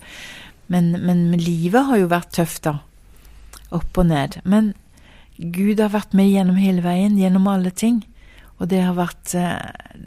Men, 0.68 0.92
men 1.02 1.32
livet 1.40 1.88
har 1.90 1.98
jo 1.98 2.12
vært 2.12 2.36
tøft, 2.38 2.68
da. 2.68 2.76
Opp 3.74 3.98
og 3.98 4.10
ned. 4.12 4.38
Men 4.46 4.76
Gud 5.38 5.80
har 5.80 5.94
vært 5.94 6.16
med 6.18 6.32
gjennom 6.32 6.58
hele 6.58 6.82
veien, 6.82 7.18
gjennom 7.20 7.48
alle 7.52 7.72
ting. 7.72 8.02
Og 8.58 8.70
det 8.72 8.82
har 8.82 8.98
vært 8.98 9.36
eh, 9.38 10.02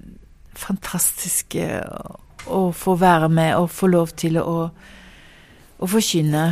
fantastisk 0.59 1.55
eh, 1.61 1.87
å 2.51 2.71
få 2.75 2.97
være 2.99 3.31
med 3.31 3.55
og 3.61 3.71
få 3.71 3.91
lov 3.93 4.15
til 4.19 4.41
å, 4.43 4.57
å 5.79 5.91
forkynne. 5.91 6.45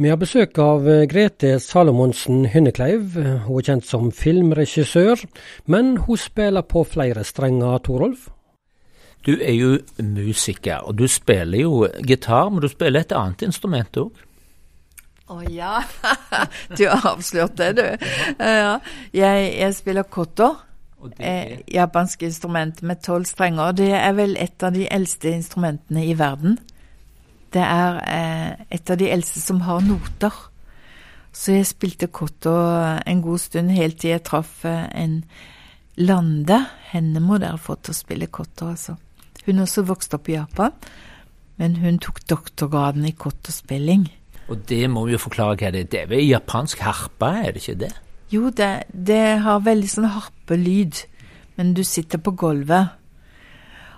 Vi 0.00 0.10
har 0.10 0.18
besøk 0.18 0.58
av 0.58 0.88
eh, 0.90 1.04
Grete 1.10 1.58
Salomonsen 1.62 2.48
Hynnekleiv. 2.50 3.18
Hun 3.44 3.58
er 3.60 3.68
kjent 3.68 3.86
som 3.86 4.08
filmregissør, 4.08 5.26
men 5.70 5.98
hun 6.06 6.18
spiller 6.18 6.64
på 6.66 6.86
flere 6.88 7.26
strenger, 7.28 7.84
Torolf? 7.84 8.30
Du 9.24 9.36
er 9.38 9.54
jo 9.56 9.76
musiker, 10.04 10.82
og 10.84 10.98
du 11.00 11.06
spiller 11.08 11.62
jo 11.62 11.86
gitar, 12.04 12.50
men 12.50 12.64
du 12.64 12.68
spiller 12.68 13.04
et 13.04 13.14
annet 13.16 13.44
instrument 13.46 14.00
òg. 14.02 14.24
Å 15.24 15.38
oh, 15.38 15.44
ja. 15.48 15.78
du 16.76 16.84
har 16.84 17.06
avslørt 17.14 17.56
det, 17.56 17.70
du. 17.78 18.08
Ja. 18.38 18.76
Jeg, 19.16 19.50
jeg 19.56 19.76
spiller 19.76 20.04
koto. 20.04 20.50
Eh, 21.16 21.60
japansk 21.68 22.22
instrument 22.28 22.82
med 22.84 23.00
tolv 23.04 23.28
strenger. 23.28 23.72
Det 23.76 23.90
er 23.96 24.12
vel 24.16 24.36
et 24.40 24.62
av 24.64 24.74
de 24.76 24.84
eldste 24.92 25.32
instrumentene 25.32 26.04
i 26.04 26.12
verden. 26.18 26.58
Det 27.52 27.62
er 27.64 28.00
eh, 28.04 28.66
et 28.76 28.90
av 28.90 29.00
de 29.00 29.08
eldste 29.12 29.40
som 29.40 29.62
har 29.64 29.80
noter. 29.84 30.36
Så 31.34 31.56
jeg 31.56 31.66
spilte 31.72 32.12
koto 32.12 32.52
en 33.00 33.22
god 33.24 33.42
stund, 33.42 33.72
helt 33.74 33.98
til 34.02 34.14
jeg 34.14 34.24
traff 34.28 34.60
eh, 34.68 34.86
en 34.92 35.22
Lande. 35.94 36.58
Henne 36.90 37.22
må 37.22 37.38
dere 37.38 37.60
få 37.60 37.76
til 37.78 37.94
å 37.94 37.96
spille 37.96 38.26
koto, 38.26 38.68
altså. 38.72 38.96
Hun 39.44 39.62
også 39.62 39.84
vokste 39.86 40.18
opp 40.18 40.28
i 40.28 40.36
Japan, 40.36 40.72
men 41.60 41.76
hun 41.82 42.00
tok 42.02 42.22
doktorgraden 42.30 43.04
i 43.06 43.14
kotospilling. 43.14 44.08
Og 44.48 44.60
det 44.68 44.82
må 44.92 45.06
vi 45.06 45.14
jo 45.14 45.22
forklare 45.22 45.56
hva 45.56 45.70
det 45.72 45.84
er. 45.84 45.90
Det 45.90 46.00
er 46.02 46.10
vel 46.10 46.26
japansk 46.26 46.82
harpe, 46.84 47.30
er 47.30 47.54
det 47.54 47.62
ikke 47.62 47.80
det? 47.86 47.92
Jo, 48.32 48.50
det, 48.50 48.70
det 48.92 49.22
har 49.44 49.64
veldig 49.64 49.90
sånn 49.90 50.10
harpelyd, 50.10 51.04
men 51.58 51.72
du 51.76 51.84
sitter 51.86 52.20
på 52.20 52.34
gulvet. 52.36 52.96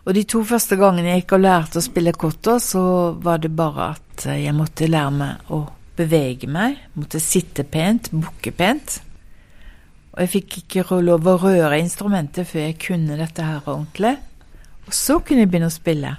Og 0.07 0.15
de 0.15 0.23
to 0.29 0.43
første 0.47 0.79
gangene 0.79 1.15
jeg 1.15 1.25
gikk 1.25 1.35
og 1.39 1.43
lærte 1.43 1.81
å 1.81 1.87
spille 1.87 2.15
kotter, 2.15 2.61
så 2.63 2.83
var 3.23 3.41
det 3.43 3.51
bare 3.59 3.91
at 3.97 4.27
jeg 4.39 4.55
måtte 4.55 4.91
lære 4.91 5.15
meg 5.15 5.51
å 5.51 5.65
bevege 5.97 6.51
meg, 6.53 6.79
måtte 6.95 7.23
sitte 7.23 7.65
pent, 7.67 8.13
bukke 8.13 8.53
pent. 8.55 9.01
Og 10.15 10.23
jeg 10.23 10.33
fikk 10.37 10.59
ikke 10.63 11.01
lov 11.03 11.27
å 11.27 11.39
røre 11.43 11.81
instrumentet 11.81 12.49
før 12.49 12.69
jeg 12.69 12.79
kunne 12.87 13.19
dette 13.19 13.43
her 13.45 13.65
ordentlig. 13.65 14.15
Og 14.87 14.95
så 14.95 15.19
kunne 15.19 15.43
jeg 15.43 15.51
begynne 15.51 15.73
å 15.73 15.75
spille. 15.75 16.13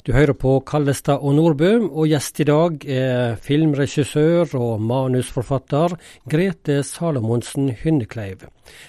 Du 0.00 0.14
hører 0.16 0.32
på 0.32 0.54
Kallestad 0.64 1.20
og 1.20 1.34
Nordbø, 1.36 1.74
og 1.92 2.06
gjest 2.08 2.38
i 2.40 2.46
dag 2.48 2.84
er 2.88 3.34
filmregissør 3.44 4.54
og 4.56 4.80
manusforfatter 4.80 5.92
Grete 6.30 6.78
Salomonsen 6.88 7.68
Hynnekleiv. 7.82 8.46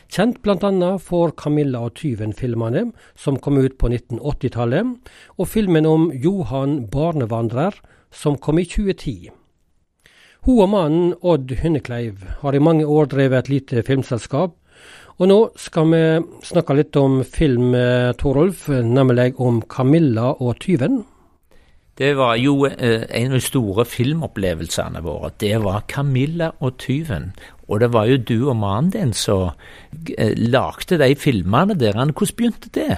Kjent 0.07 0.39
bl.a. 0.39 0.93
for 1.03 1.33
Camilla 1.35 1.81
og 1.83 1.97
tyven-filmene, 1.99 2.85
som 3.19 3.41
kom 3.43 3.59
ut 3.59 3.75
på 3.75 3.91
1980-tallet, 3.91 4.95
og 5.35 5.51
filmen 5.51 5.89
om 5.89 6.07
Johan 6.15 6.85
barnevandrer, 6.93 7.75
som 8.07 8.39
kom 8.39 8.63
i 8.63 8.67
2010. 8.71 9.33
Hun 10.47 10.63
og 10.63 10.71
mannen 10.71 11.11
Odd 11.19 11.51
Hynnekleiv 11.59 12.23
har 12.39 12.55
i 12.55 12.63
mange 12.63 12.87
år 12.87 13.11
drevet 13.11 13.43
et 13.43 13.51
lite 13.57 13.83
filmselskap, 13.83 14.55
og 15.21 15.29
nå 15.29 15.37
skal 15.59 15.91
vi 15.91 16.03
snakke 16.49 16.75
litt 16.79 16.97
om 16.97 17.19
film, 17.21 17.75
eh, 17.77 18.09
Torolf, 18.17 18.67
nemlig 18.69 19.35
om 19.37 19.59
Camilla 19.69 20.31
og 20.33 20.55
tyven. 20.63 21.03
Det 21.93 22.15
var 22.17 22.39
jo 22.41 22.65
eh, 22.65 23.03
en 23.05 23.35
av 23.35 23.37
de 23.37 23.43
store 23.45 23.85
filmopplevelsene 23.85 25.03
våre. 25.05 25.29
Det 25.37 25.59
var 25.61 25.83
Camilla 25.91 26.47
og 26.57 26.79
tyven. 26.81 27.29
Og 27.69 27.83
det 27.83 27.91
var 27.93 28.09
jo 28.09 28.17
du 28.17 28.37
og 28.49 28.57
mannen 28.57 28.89
din 28.95 29.13
som 29.13 29.51
eh, 30.17 30.33
lagde 30.33 30.97
de 30.97 31.13
filmene 31.13 31.77
der. 31.77 32.01
Hvordan 32.01 32.35
begynte 32.39 32.73
det? 32.73 32.97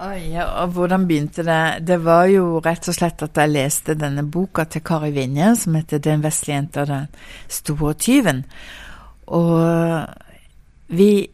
Oi, 0.00 0.32
ja, 0.32 0.48
og 0.64 0.72
Hvordan 0.78 1.04
begynte 1.06 1.44
det? 1.44 1.86
Det 1.86 2.00
var 2.02 2.24
jo 2.32 2.62
rett 2.64 2.88
og 2.88 2.96
slett 2.96 3.20
at 3.22 3.36
jeg 3.36 3.52
leste 3.52 3.98
denne 4.00 4.24
boka 4.24 4.64
til 4.64 4.82
Kari 4.82 5.12
Vinje 5.12 5.52
som 5.60 5.76
heter 5.76 5.98
'Den 5.98 6.24
vesle 6.24 6.54
jenta 6.54 6.80
og 6.80 6.88
den 6.88 7.06
store 7.48 7.94
tyven'. 7.94 8.42
Og 9.26 10.08
vi 10.88 11.28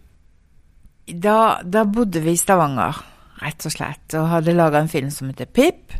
da, 1.14 1.60
da, 1.64 1.84
bodde 1.84 2.22
vi 2.24 2.34
i 2.34 2.40
Stavanger, 2.40 3.02
rett 3.40 3.66
og 3.66 3.74
slett, 3.74 4.06
og 4.18 4.30
hadde 4.30 4.56
laga 4.56 4.82
en 4.82 4.92
film 4.92 5.10
som 5.14 5.30
heter 5.30 5.48
Pip, 5.50 5.94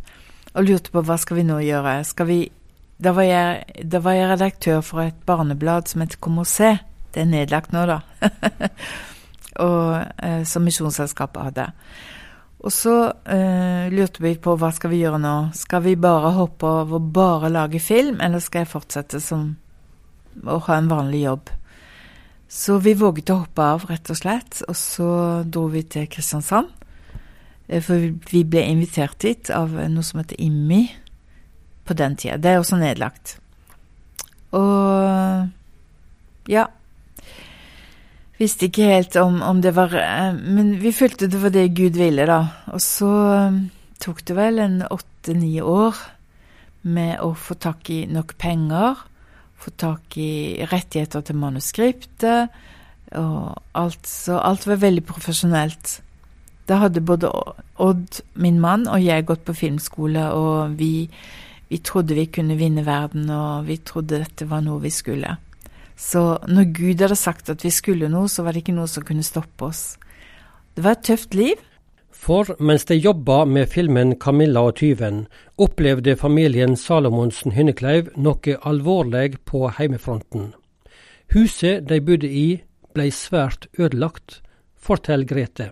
og 0.54 0.66
lurte 0.66 0.92
på 0.92 1.02
hva 1.06 1.16
skal 1.20 1.40
vi 1.40 1.46
nå 1.46 1.60
gjøre. 1.64 2.00
Vi 2.28 2.40
da 3.00 3.14
var, 3.16 3.24
jeg, 3.24 3.84
da 3.88 4.00
var 4.04 4.16
jeg 4.16 4.30
redaktør 4.34 4.80
for 4.84 5.06
et 5.06 5.20
barneblad 5.26 5.88
som 5.88 6.02
heter 6.04 6.20
Kom 6.20 6.42
og 6.42 6.48
se. 6.48 6.74
Det 7.10 7.22
er 7.22 7.30
nedlagt 7.30 7.72
nå, 7.72 7.86
da. 7.88 8.02
og, 9.66 9.86
eh, 10.20 10.42
som 10.44 10.66
Misjonsselskapet 10.66 11.48
hadde. 11.48 11.66
Og 12.60 12.74
så 12.74 12.94
eh, 13.24 13.88
lurte 13.88 14.20
vi 14.20 14.34
på 14.36 14.52
hva 14.60 14.68
skal 14.76 14.92
vi 14.92 15.00
gjøre 15.00 15.20
nå. 15.22 15.34
Skal 15.56 15.84
vi 15.86 15.96
bare 15.96 16.34
hoppe 16.36 16.68
over 16.68 17.00
og 17.00 17.08
bare 17.16 17.48
lage 17.52 17.80
film, 17.80 18.20
eller 18.20 18.42
skal 18.44 18.66
jeg 18.66 18.72
fortsette 18.74 19.22
som 19.24 19.54
å 20.44 20.60
ha 20.68 20.76
en 20.76 20.92
vanlig 20.92 21.24
jobb? 21.24 21.54
Så 22.50 22.80
vi 22.83 22.97
våget 22.99 23.30
å 23.30 23.40
hoppe 23.45 23.62
av, 23.62 23.85
rett 23.87 24.11
og 24.11 24.19
slett. 24.19 24.62
Og 24.66 24.76
så 24.76 25.11
dro 25.47 25.69
vi 25.71 25.85
til 25.87 26.09
Kristiansand. 26.11 26.73
Eh, 27.71 27.83
for 27.85 28.11
vi 28.33 28.42
ble 28.42 28.64
invitert 28.66 29.21
dit 29.23 29.52
av 29.54 29.71
noe 29.71 30.07
som 30.07 30.19
heter 30.23 30.40
IMMI 30.42 30.83
på 31.87 31.95
den 31.95 32.19
tida. 32.19 32.40
Det 32.42 32.50
er 32.50 32.59
også 32.59 32.80
nedlagt. 32.80 33.38
Og 34.59 35.47
ja. 36.50 36.66
Visste 38.40 38.66
ikke 38.66 38.88
helt 38.88 39.19
om, 39.21 39.42
om 39.45 39.61
det 39.62 39.75
var 39.76 39.92
eh, 39.95 40.33
Men 40.35 40.73
vi 40.80 40.95
følte 40.97 41.28
det 41.30 41.42
var 41.42 41.52
det 41.54 41.69
Gud 41.76 41.99
ville, 42.00 42.26
da. 42.26 42.40
Og 42.75 42.83
så 42.83 43.12
eh, 43.37 43.61
tok 44.02 44.25
det 44.26 44.37
vel 44.38 44.59
en 44.59 44.80
åtte-ni 44.90 45.61
år 45.62 45.99
med 46.83 47.21
å 47.23 47.35
få 47.37 47.54
tak 47.61 47.90
i 47.92 48.07
nok 48.11 48.35
penger 48.40 49.07
få 49.60 49.72
tak 49.76 50.16
i 50.20 50.64
rettigheter 50.70 51.24
til 51.24 51.38
manuskriptet. 51.40 52.52
Og 53.18 53.56
alt, 53.74 54.06
så 54.06 54.38
alt 54.38 54.66
var 54.68 54.80
veldig 54.82 55.04
profesjonelt. 55.04 55.98
Da 56.70 56.78
hadde 56.84 57.02
både 57.02 57.30
Odd, 57.80 58.20
min 58.34 58.60
mann, 58.62 58.86
og 58.86 59.02
jeg 59.02 59.26
gått 59.26 59.46
på 59.48 59.56
filmskole, 59.56 60.28
og 60.36 60.76
vi, 60.78 61.08
vi 61.68 61.78
trodde 61.82 62.14
vi 62.14 62.28
kunne 62.30 62.58
vinne 62.60 62.84
verden, 62.86 63.30
og 63.32 63.66
vi 63.66 63.80
trodde 63.82 64.20
dette 64.20 64.46
var 64.50 64.62
noe 64.62 64.82
vi 64.84 64.92
skulle. 64.94 65.34
Så 66.00 66.38
når 66.48 66.70
Gud 66.76 67.02
hadde 67.02 67.18
sagt 67.18 67.50
at 67.52 67.64
vi 67.64 67.72
skulle 67.74 68.08
noe, 68.12 68.28
så 68.28 68.44
var 68.44 68.54
det 68.54 68.62
ikke 68.62 68.76
noe 68.76 68.88
som 68.88 69.04
kunne 69.04 69.26
stoppe 69.26 69.66
oss. 69.72 69.82
Det 70.76 70.84
var 70.84 70.96
et 70.96 71.08
tøft 71.10 71.34
liv, 71.34 71.58
for 72.20 72.52
mens 72.60 72.84
de 72.84 72.98
jobba 73.00 73.44
med 73.44 73.68
filmen 73.72 74.12
'Camilla 74.14 74.60
og 74.60 74.76
tyven', 74.76 75.26
opplevde 75.60 76.16
familien 76.16 76.76
Salomonsen 76.76 77.52
Hynnekleiv 77.52 78.08
noe 78.16 78.56
alvorlig 78.64 79.36
på 79.44 79.66
heimefronten. 79.76 80.54
Huset 81.34 81.84
de 81.88 82.00
bodde 82.00 82.28
i 82.28 82.62
ble 82.94 83.10
svært 83.12 83.68
ødelagt, 83.78 84.40
forteller 84.80 85.28
Grete. 85.28 85.68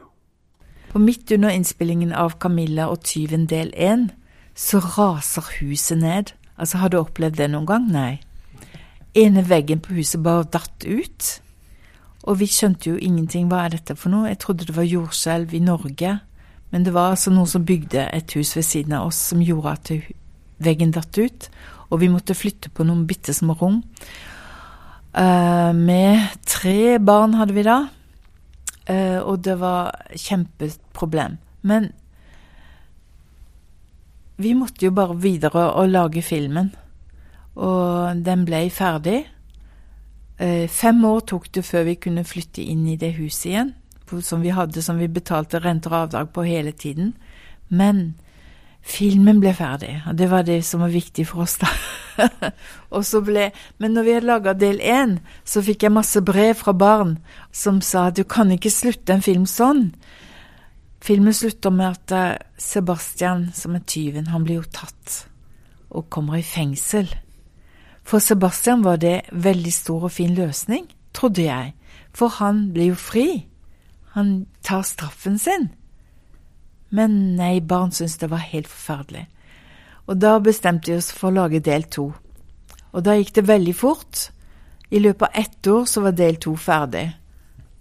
Og 0.92 1.00
midt 1.00 1.32
under 1.32 1.52
innspillingen 1.56 2.12
av 2.12 2.36
Camilla 2.40 2.88
og 2.92 3.02
tyven 3.04 3.48
del 3.48 3.72
én, 3.72 4.10
så 4.54 4.78
raser 4.78 5.48
huset 5.58 5.98
ned. 5.98 6.32
Altså, 6.58 6.78
har 6.78 6.92
du 6.92 6.98
opplevd 7.00 7.38
det 7.40 7.50
noen 7.50 7.66
gang? 7.66 7.88
Nei. 7.92 8.20
Ene 9.16 9.44
veggen 9.48 9.80
på 9.80 9.96
huset 9.96 10.22
bare 10.22 10.48
datt 10.52 10.84
ut. 10.84 11.28
Og 12.28 12.40
vi 12.40 12.48
skjønte 12.50 12.90
jo 12.90 12.96
ingenting. 12.96 13.48
Hva 13.48 13.64
er 13.64 13.76
dette 13.76 13.96
for 13.96 14.12
noe? 14.12 14.28
Jeg 14.28 14.40
trodde 14.44 14.66
det 14.68 14.76
var 14.76 14.88
jordskjelv 14.88 15.54
i 15.54 15.64
Norge. 15.64 16.18
Men 16.70 16.84
det 16.84 16.92
var 16.92 17.14
altså 17.14 17.32
noen 17.32 17.48
som 17.48 17.64
bygde 17.64 18.08
et 18.12 18.34
hus 18.36 18.54
ved 18.56 18.66
siden 18.66 18.96
av 18.98 19.08
oss 19.08 19.20
som 19.30 19.44
gjorde 19.44 19.74
at 19.76 19.92
veggen 20.62 20.92
datt 20.92 21.16
ut. 21.18 21.48
Og 21.88 22.02
vi 22.02 22.10
måtte 22.12 22.36
flytte 22.36 22.72
på 22.74 22.84
noen 22.84 23.06
bitte 23.08 23.32
små 23.36 23.56
rom. 23.56 23.80
Uh, 25.16 25.72
med 25.72 26.36
tre 26.46 26.98
barn 27.00 27.38
hadde 27.38 27.56
vi 27.56 27.64
da. 27.66 27.78
Uh, 28.88 29.20
og 29.24 29.40
det 29.44 29.56
var 29.60 29.94
kjempeproblem. 30.12 31.38
Men 31.68 31.90
vi 34.38 34.52
måtte 34.54 34.86
jo 34.86 34.92
bare 34.94 35.16
videre 35.18 35.70
og 35.72 35.88
lage 35.90 36.22
filmen. 36.22 36.70
Og 37.56 38.20
den 38.24 38.44
ble 38.46 38.66
ferdig. 38.70 39.22
Uh, 40.38 40.68
fem 40.70 41.00
år 41.08 41.24
tok 41.32 41.48
det 41.54 41.64
før 41.66 41.88
vi 41.88 41.98
kunne 41.98 42.28
flytte 42.28 42.62
inn 42.62 42.84
i 42.86 43.00
det 43.00 43.16
huset 43.16 43.48
igjen, 43.50 43.72
som 44.24 44.42
vi 44.42 44.54
hadde, 44.54 44.82
som 44.82 44.98
vi 45.00 45.08
betalte 45.08 45.60
renter 45.62 45.92
og 45.92 46.06
avdrag 46.06 46.32
på 46.34 46.46
hele 46.46 46.72
tiden. 46.72 47.14
Men 47.68 48.16
filmen 48.82 49.40
ble 49.42 49.52
ferdig, 49.56 49.98
og 50.08 50.16
det 50.18 50.28
var 50.30 50.46
det 50.46 50.62
som 50.64 50.84
var 50.84 50.92
viktig 50.92 51.26
for 51.28 51.44
oss, 51.44 51.58
da. 51.60 51.70
og 52.94 53.04
så 53.06 53.20
ble, 53.22 53.50
men 53.78 53.94
når 53.94 54.06
vi 54.06 54.14
hadde 54.16 54.30
laga 54.30 54.54
del 54.58 54.80
én, 54.80 55.18
så 55.44 55.62
fikk 55.64 55.86
jeg 55.86 55.94
masse 55.94 56.22
brev 56.24 56.56
fra 56.58 56.74
barn 56.74 57.18
som 57.54 57.82
sa 57.84 58.08
at 58.08 58.18
du 58.18 58.24
kan 58.24 58.50
ikke 58.54 58.72
slutte 58.72 59.14
en 59.14 59.24
film 59.24 59.46
sånn. 59.46 59.90
Filmen 61.04 61.36
slutter 61.36 61.70
med 61.70 61.94
at 61.94 62.14
eh, 62.16 62.40
Sebastian, 62.58 63.50
som 63.54 63.76
er 63.78 63.86
tyven, 63.86 64.32
han 64.32 64.44
blir 64.46 64.62
jo 64.62 64.70
tatt 64.72 65.24
og 65.94 66.08
kommer 66.12 66.40
i 66.40 66.44
fengsel. 66.44 67.08
For 68.08 68.24
Sebastian 68.24 68.82
var 68.84 68.98
det 69.00 69.28
veldig 69.32 69.72
stor 69.72 70.08
og 70.08 70.12
fin 70.12 70.34
løsning, 70.36 70.88
trodde 71.16 71.44
jeg, 71.44 71.74
for 72.16 72.32
han 72.40 72.70
blir 72.74 72.92
jo 72.92 72.98
fri. 72.98 73.28
Han 74.18 74.48
tar 74.66 74.82
straffen 74.82 75.38
sin. 75.38 75.68
Men 76.90 77.36
nei, 77.38 77.60
barn 77.60 77.92
syntes 77.94 78.18
det 78.18 78.32
var 78.32 78.42
helt 78.42 78.66
forferdelig. 78.66 79.28
Og 80.08 80.18
da 80.18 80.38
bestemte 80.42 80.90
vi 80.90 80.96
oss 80.98 81.12
for 81.14 81.30
å 81.30 81.36
lage 81.36 81.60
del 81.62 81.86
to. 81.92 82.08
Og 82.90 83.04
da 83.06 83.14
gikk 83.14 83.34
det 83.36 83.46
veldig 83.46 83.74
fort. 83.76 84.28
I 84.90 84.98
løpet 85.04 85.28
av 85.28 85.38
ett 85.38 85.70
år 85.70 85.86
så 85.86 86.02
var 86.02 86.16
del 86.18 86.40
to 86.42 86.56
ferdig. 86.58 87.06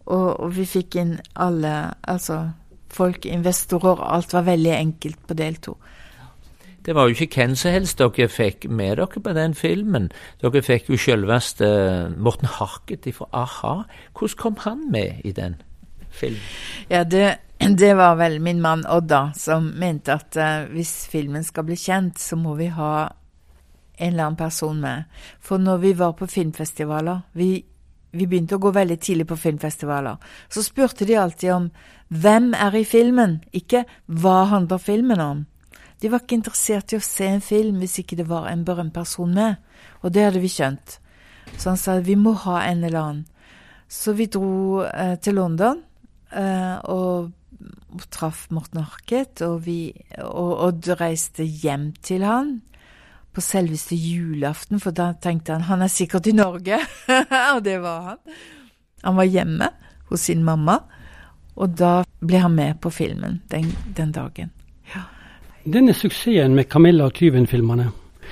Og, 0.05 0.27
og 0.43 0.51
vi 0.55 0.67
fikk 0.67 0.99
inn 1.01 1.15
alle, 1.33 1.73
altså 2.05 2.43
folk, 2.93 3.25
investorer, 3.25 4.03
alt 4.03 4.35
var 4.35 4.45
veldig 4.47 4.75
enkelt 4.75 5.23
på 5.27 5.37
del 5.39 5.57
to. 5.63 5.77
Det 6.85 6.95
var 6.95 7.09
jo 7.09 7.17
ikke 7.17 7.41
hvem 7.41 7.55
som 7.59 7.73
helst 7.73 7.99
dere 7.99 8.29
fikk 8.31 8.69
med 8.71 8.99
dere 8.99 9.23
på 9.23 9.33
den 9.35 9.55
filmen. 9.57 10.11
Dere 10.39 10.61
fikk 10.63 10.91
jo 10.93 10.99
selveste 10.99 11.67
Morten 12.15 12.47
Harket 12.47 13.09
fra 13.17 13.27
a-ha. 13.35 13.73
Hvordan 14.15 14.39
kom 14.39 14.61
han 14.63 14.85
med 14.91 15.25
i 15.27 15.33
den 15.35 15.57
filmen? 16.17 16.47
Ja, 16.91 17.03
det 17.03 17.37
det 17.59 17.93
var 17.93 18.15
vel 18.15 18.39
min 18.39 18.61
mann 18.61 18.85
Odda 18.85 19.31
som 19.35 19.67
mente 19.67 20.13
at 20.13 20.37
uh, 20.37 20.67
hvis 20.71 21.07
filmen 21.09 21.43
skal 21.43 21.65
bli 21.65 21.75
kjent, 21.75 22.19
så 22.19 22.37
må 22.37 22.53
vi 22.55 22.67
ha 22.69 23.09
en 23.97 24.13
eller 24.13 24.23
annen 24.23 24.37
person 24.37 24.77
med. 24.81 25.07
For 25.41 25.57
når 25.57 25.77
vi 25.77 25.93
var 25.97 26.13
på 26.13 26.27
filmfestivaler 26.29 27.23
vi, 27.33 27.65
vi 28.11 28.27
begynte 28.27 28.55
å 28.55 28.61
gå 28.61 28.71
veldig 28.71 28.99
tidlig 29.01 29.27
på 29.27 29.39
filmfestivaler. 29.41 30.19
Så 30.49 30.63
spurte 30.63 31.05
de 31.05 31.17
alltid 31.17 31.53
om 31.53 31.69
hvem 32.07 32.53
er 32.53 32.77
i 32.77 32.85
filmen, 32.85 33.39
ikke 33.51 33.83
hva 34.05 34.43
handler 34.53 34.77
filmen 34.77 35.19
om. 35.23 35.45
De 35.97 36.11
var 36.13 36.21
ikke 36.21 36.37
interessert 36.37 36.93
i 36.93 37.01
å 37.01 37.03
se 37.03 37.25
en 37.25 37.41
film 37.41 37.81
hvis 37.81 37.97
ikke 38.03 38.19
det 38.19 38.29
var 38.29 38.51
en 38.51 38.63
berømt 38.63 38.93
person 38.93 39.33
med, 39.33 39.57
og 40.05 40.13
det 40.13 40.27
hadde 40.27 40.45
vi 40.45 40.53
skjønt. 40.53 40.99
Så 41.57 41.73
han 41.73 41.81
sa 41.81 41.97
vi 42.05 42.15
må 42.15 42.35
ha 42.45 42.61
en 42.67 42.85
eller 42.85 43.01
annen. 43.01 43.25
Så 43.89 44.13
vi 44.13 44.27
dro 44.29 44.83
eh, 44.83 45.15
til 45.23 45.39
London 45.39 45.81
og 46.33 47.31
og 47.97 48.05
traff 48.13 48.47
Morten 48.53 48.83
Harket, 48.83 49.41
og, 49.45 49.63
vi, 49.65 49.91
og 50.21 50.51
Odd 50.67 50.89
reiste 50.99 51.45
hjem 51.45 51.91
til 52.05 52.25
han 52.27 52.57
på 53.33 53.43
selveste 53.43 53.95
julaften, 53.97 54.81
for 54.81 54.95
da 54.97 55.11
tenkte 55.21 55.53
han 55.53 55.67
han 55.67 55.85
er 55.85 55.91
sikkert 55.93 56.29
i 56.29 56.35
Norge, 56.35 56.79
og 57.53 57.61
det 57.65 57.77
var 57.83 58.11
han. 58.11 58.37
Han 59.05 59.19
var 59.19 59.29
hjemme 59.29 59.69
hos 60.09 60.25
sin 60.29 60.43
mamma, 60.45 60.79
og 61.57 61.77
da 61.77 62.01
ble 62.19 62.41
han 62.41 62.55
med 62.57 62.79
på 62.81 62.91
filmen 62.93 63.41
den, 63.51 63.69
den 63.97 64.13
dagen. 64.15 64.51
Ja. 64.93 65.05
Denne 65.67 65.93
suksessen 65.97 66.55
med 66.57 66.69
Camilla 66.71 67.09
og 67.09 67.15
tyven-filmene, 67.17 67.91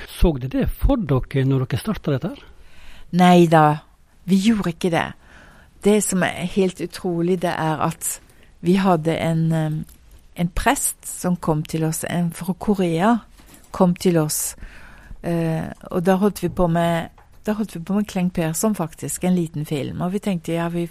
så 0.09 0.33
dere 0.39 0.51
det 0.53 0.69
for 0.73 0.99
dere 0.99 1.45
når 1.47 1.65
dere 1.65 1.81
starta 1.81 2.15
dette? 2.15 2.33
Nei 3.15 3.45
da, 3.51 3.67
vi 4.25 4.39
gjorde 4.47 4.73
ikke 4.73 4.91
det. 4.93 5.07
Det 5.85 5.99
som 6.01 6.23
er 6.25 6.47
helt 6.55 6.81
utrolig, 6.81 7.39
det 7.43 7.53
er 7.53 7.83
at 7.85 8.15
vi 8.65 8.79
hadde 8.81 9.13
en, 9.21 9.85
en 10.33 10.53
prest 10.57 11.05
som 11.05 11.35
kom 11.37 11.61
til 11.63 11.85
oss, 11.85 12.03
en 12.09 12.31
fra 12.33 12.55
Korea, 12.57 13.17
kom 13.71 13.93
til 13.95 14.17
oss. 14.17 14.55
Uh, 15.25 15.69
og 15.91 16.01
da 16.05 16.17
holdt 16.21 16.41
vi 16.43 16.49
på 16.53 16.67
med 16.69 17.11
da 17.45 17.53
holdt 17.53 17.75
vi 17.75 17.83
på 17.85 17.93
med 17.93 18.07
Kleng 18.09 18.31
Persson, 18.33 18.73
faktisk. 18.75 19.23
En 19.23 19.35
liten 19.35 19.65
film. 19.65 20.01
Og 20.01 20.15
vi 20.15 20.19
tenkte 20.19 20.55
ja, 20.55 20.65
vi, 20.73 20.87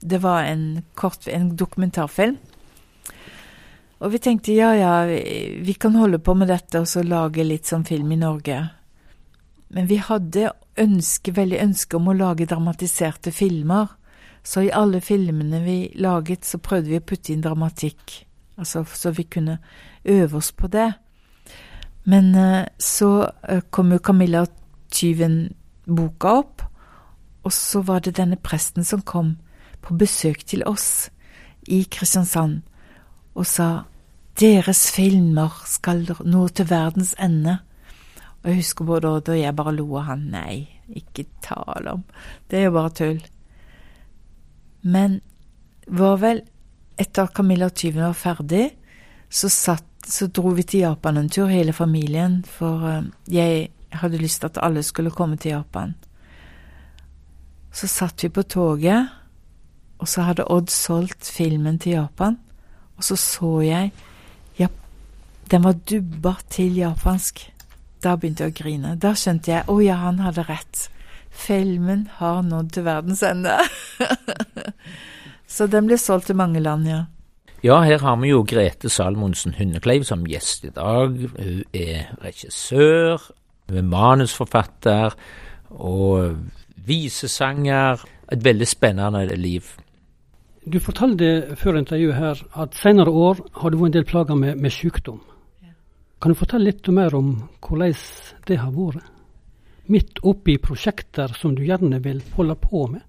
det 0.00 0.20
var 0.22 0.44
en 0.46 0.84
kort, 0.94 1.26
en 1.26 1.56
dokumentarfilm. 1.56 2.36
Og 3.98 4.12
vi 4.12 4.20
tenkte 4.22 4.54
ja, 4.54 4.70
ja, 4.76 4.92
vi, 5.08 5.18
vi 5.66 5.74
kan 5.74 5.96
holde 5.98 6.20
på 6.22 6.36
med 6.38 6.52
dette 6.52 6.82
og 6.82 6.86
så 6.86 7.02
lage 7.02 7.46
litt 7.46 7.66
sånn 7.66 7.86
film 7.88 8.12
i 8.14 8.20
Norge. 8.20 8.60
Men 9.74 9.88
vi 9.90 9.98
hadde 9.98 10.52
ønske, 10.78 11.34
veldig 11.34 11.58
ønske 11.64 11.98
om 11.98 12.12
å 12.12 12.14
lage 12.14 12.46
dramatiserte 12.46 13.32
filmer. 13.34 13.95
Så 14.46 14.62
i 14.62 14.70
alle 14.70 15.00
filmene 15.02 15.60
vi 15.64 15.78
laget, 15.98 16.46
så 16.46 16.60
prøvde 16.62 16.92
vi 16.92 17.00
å 17.00 17.04
putte 17.04 17.32
inn 17.34 17.42
dramatikk, 17.42 18.20
altså 18.56 18.84
så 18.86 19.10
vi 19.16 19.26
kunne 19.26 19.58
øve 20.04 20.38
oss 20.38 20.52
på 20.54 20.70
det. 20.70 20.92
Men 22.06 22.30
uh, 22.38 22.62
så 22.78 23.10
uh, 23.26 23.60
kom 23.74 23.90
jo 23.90 23.98
Camilla 23.98 24.44
og 24.46 24.54
tyven-boka 24.94 26.36
opp, 26.44 26.62
og 27.42 27.52
så 27.52 27.82
var 27.82 28.06
det 28.06 28.16
denne 28.20 28.38
presten 28.38 28.86
som 28.86 29.02
kom 29.02 29.34
på 29.82 29.98
besøk 29.98 30.46
til 30.46 30.62
oss 30.66 31.08
i 31.66 31.82
Kristiansand 31.90 32.62
og 33.36 33.46
sa 33.46 33.68
deres 34.40 34.88
filmer 34.94 35.52
skal 35.68 36.04
nå 36.24 36.46
til 36.54 36.68
verdens 36.70 37.14
ende. 37.22 37.58
Og 38.42 38.50
jeg 38.50 38.62
husker 38.62 38.88
både 38.88 39.10
Odd 39.10 39.30
og 39.32 39.38
jeg 39.38 39.56
bare 39.56 39.74
lo 39.76 39.86
av 40.00 40.10
han. 40.10 40.26
Nei, 40.32 40.66
ikke 40.88 41.26
tale 41.44 41.98
om. 41.98 42.04
Det 42.50 42.60
er 42.60 42.68
jo 42.68 42.76
bare 42.76 42.94
tull. 42.94 43.22
Men 44.86 45.20
var 45.86 46.20
vel 46.22 46.42
etter 46.96 47.26
at 47.26 47.34
Camilla 47.36 47.68
og 47.68 47.76
tyven 47.76 48.06
var 48.06 48.16
ferdig, 48.16 48.70
så, 49.28 49.50
satt, 49.50 49.86
så 50.06 50.28
dro 50.30 50.54
vi 50.56 50.64
til 50.64 50.86
Japan 50.86 51.18
en 51.20 51.30
tur, 51.32 51.50
hele 51.50 51.74
familien, 51.76 52.40
for 52.46 52.86
uh, 52.86 53.02
jeg 53.30 53.68
hadde 53.96 54.20
lyst 54.20 54.40
til 54.40 54.50
at 54.52 54.62
alle 54.62 54.82
skulle 54.86 55.14
komme 55.14 55.36
til 55.36 55.56
Japan. 55.56 55.94
Så 57.74 57.90
satt 57.90 58.24
vi 58.24 58.30
på 58.32 58.46
toget, 58.46 59.10
og 59.98 60.08
så 60.08 60.28
hadde 60.28 60.46
Odd 60.52 60.70
solgt 60.72 61.28
filmen 61.28 61.78
til 61.78 61.98
Japan, 61.98 62.38
og 62.96 63.04
så 63.04 63.16
så 63.16 63.60
jeg 63.60 63.92
ja, 64.58 64.68
den 65.50 65.64
var 65.64 65.76
dubba 65.90 66.36
til 66.50 66.78
japansk. 66.78 67.42
Da 68.02 68.14
begynte 68.16 68.46
jeg 68.46 68.54
å 68.54 68.56
grine. 68.56 68.94
Da 68.96 69.12
skjønte 69.16 69.52
jeg 69.52 69.68
å 69.68 69.80
ja, 69.84 69.98
han 70.00 70.20
hadde 70.24 70.44
rett. 70.48 70.86
Filmen 71.36 72.06
har 72.18 72.42
nådd 72.42 72.72
til 72.72 72.86
verdens 72.86 73.22
ende. 73.26 73.58
Så 75.54 75.68
den 75.70 75.86
blir 75.86 76.00
solgt 76.00 76.30
til 76.30 76.38
mange 76.38 76.60
land, 76.60 76.88
ja. 76.88 77.04
Ja, 77.64 77.80
her 77.82 77.98
har 77.98 78.16
vi 78.20 78.30
jo 78.30 78.44
Grete 78.46 78.88
Salmonsen 78.92 79.54
Hundekleiv 79.56 80.04
som 80.04 80.26
gjest 80.28 80.66
i 80.68 80.72
dag. 80.74 81.16
Hun 81.36 81.62
er 81.74 82.12
regissør, 82.22 83.22
hun 83.68 83.80
er 83.80 83.88
manusforfatter 83.90 85.16
og 85.70 86.36
visesanger. 86.86 88.04
Et 88.32 88.44
veldig 88.44 88.68
spennende 88.68 89.36
liv. 89.36 89.64
Du 90.66 90.80
fortalte 90.82 91.56
før 91.56 91.78
intervjuet 91.78 92.14
her 92.18 92.40
at 92.58 92.74
senere 92.74 93.10
år 93.10 93.42
har 93.60 93.70
du 93.70 93.78
vært 93.78 93.92
en 93.92 93.98
del 93.98 94.06
plager 94.06 94.34
med, 94.34 94.56
med 94.58 94.70
sykdom. 94.74 95.20
Kan 96.22 96.32
du 96.32 96.38
fortelle 96.38 96.72
litt 96.72 96.88
mer 96.90 97.14
om 97.14 97.36
hvordan 97.62 97.94
det 98.48 98.58
har 98.58 98.72
vært? 98.74 99.15
Midt 99.92 100.20
oppi 100.26 100.56
prosjekter 100.62 101.32
som 101.38 101.54
du 101.56 101.64
gjerne 101.66 102.00
vil 102.04 102.22
holde 102.36 102.56
på 102.60 102.86
med? 102.90 103.02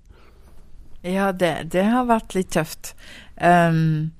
Ja, 1.07 1.31
det, 1.31 1.69
det 1.71 1.85
har 1.87 2.07
vært 2.09 2.35
litt 2.35 2.51
tøft. 2.55 2.93
Um, 3.39 4.11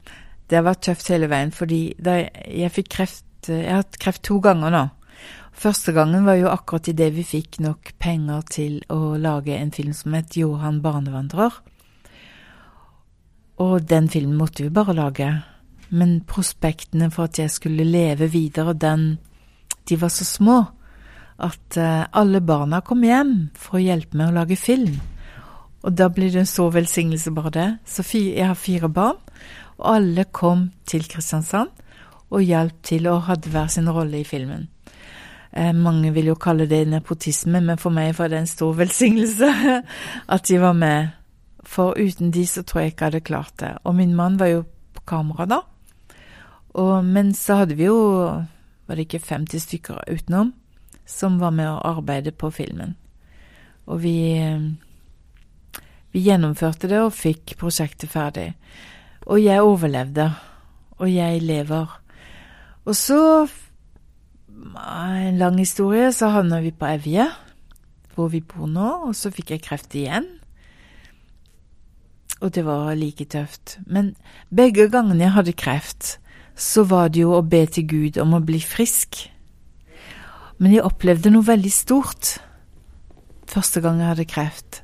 det 0.48 0.60
har 0.60 0.68
vært 0.68 0.86
tøft 0.88 1.10
hele 1.12 1.30
veien, 1.32 1.52
fordi 1.52 1.82
da 2.00 2.22
jeg 2.22 2.74
fikk 2.76 2.94
kreft 2.96 3.24
Jeg 3.48 3.70
har 3.70 3.84
hatt 3.84 3.96
kreft 4.02 4.26
to 4.28 4.42
ganger 4.44 4.74
nå. 4.74 4.80
Første 5.58 5.94
gangen 5.96 6.26
var 6.28 6.36
jo 6.36 6.50
akkurat 6.52 6.90
idet 6.92 7.14
vi 7.16 7.24
fikk 7.24 7.60
nok 7.64 7.94
penger 8.02 8.42
til 8.52 8.74
å 8.94 9.16
lage 9.18 9.56
en 9.56 9.72
film 9.72 9.94
som 9.96 10.14
het 10.18 10.36
Johan 10.38 10.82
barnevandrer. 10.84 11.56
Og 13.64 13.88
den 13.88 14.10
filmen 14.12 14.38
måtte 14.38 14.66
vi 14.66 14.74
bare 14.74 14.98
lage. 14.98 15.30
Men 15.90 16.20
prospektene 16.28 17.10
for 17.14 17.30
at 17.30 17.40
jeg 17.40 17.54
skulle 17.54 17.88
leve 17.88 18.28
videre, 18.30 18.74
den 18.74 19.18
De 19.88 19.96
var 19.96 20.10
så 20.12 20.26
små 20.26 20.66
at 21.38 21.78
uh, 21.78 22.06
alle 22.18 22.42
barna 22.42 22.82
kom 22.82 23.04
hjem 23.06 23.36
for 23.58 23.78
å 23.78 23.84
hjelpe 23.84 24.18
meg 24.18 24.32
å 24.32 24.38
lage 24.40 24.58
film. 24.60 24.96
Og 25.86 25.94
da 25.94 26.10
blir 26.10 26.32
det 26.34 26.42
en 26.42 26.50
så 26.50 26.68
velsignelse, 26.74 27.32
bare 27.36 27.54
det. 27.54 27.68
Så 27.86 28.04
jeg 28.18 28.48
har 28.48 28.58
fire 28.58 28.90
barn, 28.90 29.20
og 29.78 29.92
alle 29.94 30.26
kom 30.34 30.72
til 30.90 31.06
Kristiansand 31.08 31.70
og 32.28 32.44
hjalp 32.44 32.82
til 32.84 33.08
og 33.08 33.28
hadde 33.30 33.52
hver 33.54 33.70
sin 33.72 33.88
rolle 33.94 34.20
i 34.20 34.28
filmen. 34.28 34.68
Eh, 35.54 35.72
mange 35.74 36.12
vil 36.14 36.34
jo 36.34 36.36
kalle 36.36 36.68
det 36.68 36.84
nepotisme, 36.90 37.62
men 37.64 37.80
for 37.80 37.94
meg 37.94 38.18
var 38.18 38.34
det 38.34 38.42
en 38.42 38.50
stor 38.50 38.76
velsignelse 38.78 39.48
at 40.36 40.50
de 40.50 40.60
var 40.62 40.76
med. 40.76 41.14
For 41.68 41.96
uten 42.00 42.32
de 42.32 42.46
så 42.48 42.64
tror 42.64 42.82
jeg 42.82 42.94
ikke 42.94 43.06
jeg 43.06 43.12
hadde 43.12 43.28
klart 43.30 43.56
det. 43.60 43.74
Og 43.84 43.96
min 43.96 44.16
mann 44.16 44.40
var 44.40 44.52
jo 44.52 44.66
på 44.96 45.06
kamera 45.08 45.48
da. 45.48 45.62
Og, 46.78 47.06
men 47.06 47.34
så 47.34 47.64
hadde 47.64 47.78
vi 47.80 47.88
jo, 47.88 47.98
var 48.88 48.96
det 48.96 49.08
ikke 49.08 49.24
50 49.24 49.64
stykker 49.64 50.04
utenom, 50.12 50.54
som 51.08 51.40
var 51.40 51.54
med 51.56 51.70
å 51.72 51.82
arbeide 51.96 52.34
på 52.36 52.52
filmen. 52.54 52.96
Og 53.88 54.02
vi, 54.04 54.20
vi 56.12 56.26
gjennomførte 56.26 56.90
det 56.92 57.00
og 57.06 57.16
fikk 57.16 57.56
prosjektet 57.60 58.12
ferdig. 58.12 58.52
Og 59.28 59.40
jeg 59.40 59.64
overlevde. 59.64 60.28
Og 61.00 61.12
jeg 61.12 61.44
lever. 61.46 61.92
Og 62.88 62.96
så, 62.96 63.48
en 64.48 65.38
lang 65.40 65.60
historie, 65.60 66.12
så 66.12 66.32
havna 66.34 66.60
vi 66.64 66.74
på 66.76 66.88
Evje, 66.90 67.28
hvor 68.16 68.32
vi 68.34 68.42
bor 68.42 68.68
nå, 68.68 68.90
og 69.08 69.16
så 69.16 69.32
fikk 69.32 69.54
jeg 69.54 69.64
kreft 69.68 69.96
igjen. 69.96 70.26
Og 72.42 72.54
det 72.54 72.64
var 72.66 72.96
like 72.98 73.26
tøft. 73.30 73.78
Men 73.86 74.16
begge 74.54 74.90
gangene 74.94 75.28
jeg 75.28 75.36
hadde 75.36 75.58
kreft, 75.58 76.18
så 76.58 76.84
var 76.90 77.12
det 77.14 77.22
jo 77.22 77.36
å 77.38 77.46
be 77.46 77.64
til 77.70 77.86
Gud 77.88 78.20
om 78.22 78.34
å 78.38 78.44
bli 78.44 78.60
frisk. 78.64 79.28
Men 80.58 80.74
jeg 80.74 80.86
opplevde 80.88 81.32
noe 81.34 81.46
veldig 81.46 81.72
stort 81.74 82.38
første 83.48 83.82
gang 83.84 84.02
jeg 84.02 84.12
hadde 84.12 84.30
kreft. 84.30 84.82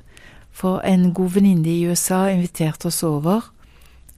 For 0.54 0.82
en 0.86 1.10
god 1.16 1.34
venninne 1.36 1.70
i 1.70 1.88
USA 1.90 2.28
inviterte 2.30 2.88
oss 2.90 3.02
over 3.06 3.50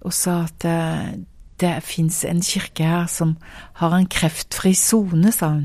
og 0.07 0.13
sa 0.15 0.43
at 0.45 0.67
eh, 0.69 1.17
det, 1.59 1.73
fins 1.83 2.21
en 2.29 2.43
kirke 2.45 2.85
her 2.85 3.09
som 3.11 3.35
har 3.81 3.97
en 3.97 4.07
kreftfri 4.07 4.75
sone, 4.77 5.33
sa 5.33 5.55
hun. 5.55 5.65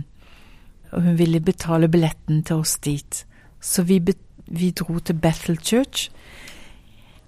Og 0.96 1.04
hun 1.04 1.20
ville 1.20 1.44
betale 1.44 1.92
billetten 1.92 2.42
til 2.48 2.64
oss 2.64 2.78
dit. 2.80 3.26
Så 3.62 3.84
vi, 3.84 4.00
vi 4.48 4.72
dro 4.72 4.98
til 5.00 5.20
Bethel 5.20 5.60
Church 5.60 6.10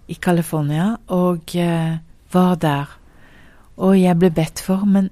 i 0.08 0.16
California 0.16 0.96
og 1.12 1.56
eh, 1.60 2.00
var 2.34 2.56
der 2.56 2.98
og 3.82 3.98
jeg 3.98 4.18
ble 4.20 4.30
bedt 4.34 4.62
for, 4.62 4.86
men 4.86 5.10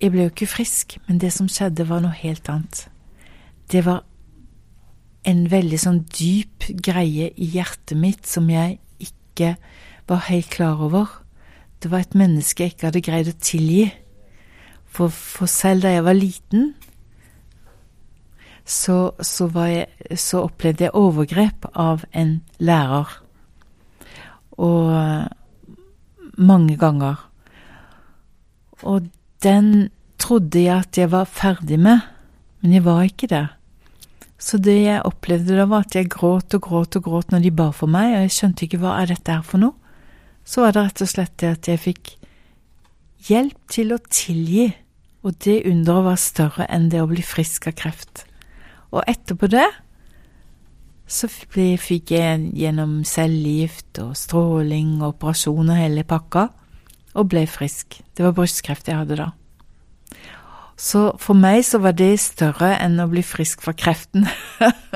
jeg 0.00 0.12
ble 0.14 0.26
jo 0.26 0.32
ikke 0.32 0.50
frisk. 0.50 0.98
Men 1.06 1.20
det 1.22 1.32
som 1.34 1.48
skjedde, 1.50 1.88
var 1.88 2.02
noe 2.04 2.14
helt 2.14 2.48
annet. 2.50 2.86
Det 3.70 3.84
var 3.86 4.04
en 5.28 5.44
veldig 5.50 5.78
sånn 5.80 6.02
dyp 6.14 6.68
greie 6.84 7.32
i 7.36 7.48
hjertet 7.52 7.98
mitt 7.98 8.28
som 8.28 8.48
jeg 8.50 8.78
ikke 9.02 9.56
var 10.08 10.28
helt 10.30 10.50
klar 10.52 10.80
over. 10.80 11.10
Det 11.82 11.90
var 11.92 12.02
et 12.02 12.16
menneske 12.18 12.64
jeg 12.64 12.74
ikke 12.74 12.88
hadde 12.88 13.04
greid 13.04 13.30
å 13.30 13.38
tilgi. 13.42 13.88
For, 14.88 15.12
for 15.12 15.50
selv 15.50 15.84
da 15.84 15.92
jeg 15.92 16.06
var 16.06 16.16
liten, 16.16 16.70
så, 18.68 19.12
så, 19.24 19.48
jeg, 19.68 20.16
så 20.16 20.44
opplevde 20.48 20.88
jeg 20.88 20.96
overgrep 20.96 21.68
av 21.74 22.04
en 22.16 22.38
lærer. 22.60 23.12
Og 24.58 24.90
mange 26.38 26.76
ganger. 26.80 27.20
Og 28.82 29.06
den 29.44 29.88
trodde 30.18 30.60
jeg 30.64 30.74
at 30.74 30.98
jeg 30.98 31.10
var 31.12 31.28
ferdig 31.30 31.78
med, 31.80 32.02
men 32.60 32.74
jeg 32.74 32.84
var 32.84 33.04
ikke 33.06 33.30
det. 33.30 33.46
Så 34.38 34.58
det 34.62 34.76
jeg 34.84 35.02
opplevde 35.06 35.56
da, 35.58 35.66
var 35.66 35.86
at 35.86 35.96
jeg 35.98 36.10
gråt 36.10 36.54
og 36.54 36.62
gråt 36.62 36.98
og 36.98 37.06
gråt 37.06 37.32
når 37.34 37.42
de 37.46 37.54
ba 37.54 37.70
for 37.74 37.90
meg, 37.90 38.14
og 38.14 38.26
jeg 38.26 38.34
skjønte 38.36 38.66
ikke 38.66 38.80
hva 38.82 39.00
er 39.00 39.10
dette 39.10 39.34
her 39.34 39.46
for 39.46 39.62
noe. 39.62 39.74
Så 40.46 40.62
var 40.62 40.74
det 40.74 40.84
rett 40.86 41.02
og 41.04 41.10
slett 41.10 41.34
det 41.42 41.50
at 41.56 41.68
jeg 41.68 41.82
fikk 41.82 42.12
hjelp 43.28 43.58
til 43.74 43.92
å 43.94 43.98
tilgi, 44.06 44.68
og 45.26 45.34
det 45.44 45.60
underet 45.66 46.06
var 46.06 46.22
større 46.22 46.68
enn 46.70 46.86
det 46.92 47.02
å 47.02 47.10
bli 47.10 47.24
frisk 47.26 47.66
av 47.68 47.76
kreft. 47.78 48.24
Og 48.94 49.02
etterpå 49.10 49.50
det 49.50 49.66
så 51.08 51.28
fikk 51.28 52.12
jeg 52.12 52.50
gjennom 52.56 53.00
cellegift 53.08 53.98
og 54.02 54.14
stråling 54.16 54.98
og 55.00 55.14
operasjon 55.14 55.72
og 55.72 55.80
hele 55.80 56.04
pakka 56.08 56.48
og 57.18 57.30
ble 57.32 57.44
frisk. 57.50 57.98
Det 58.14 58.24
var 58.24 58.36
brystkreft 58.36 58.88
jeg 58.88 59.00
hadde 59.00 59.18
da. 59.18 59.30
Så 60.78 61.08
for 61.18 61.34
meg 61.34 61.64
så 61.66 61.80
var 61.82 61.96
det 61.98 62.12
større 62.22 62.70
enn 62.78 63.00
å 63.02 63.08
bli 63.10 63.24
frisk 63.26 63.64
fra 63.64 63.74
kreften. 63.74 64.28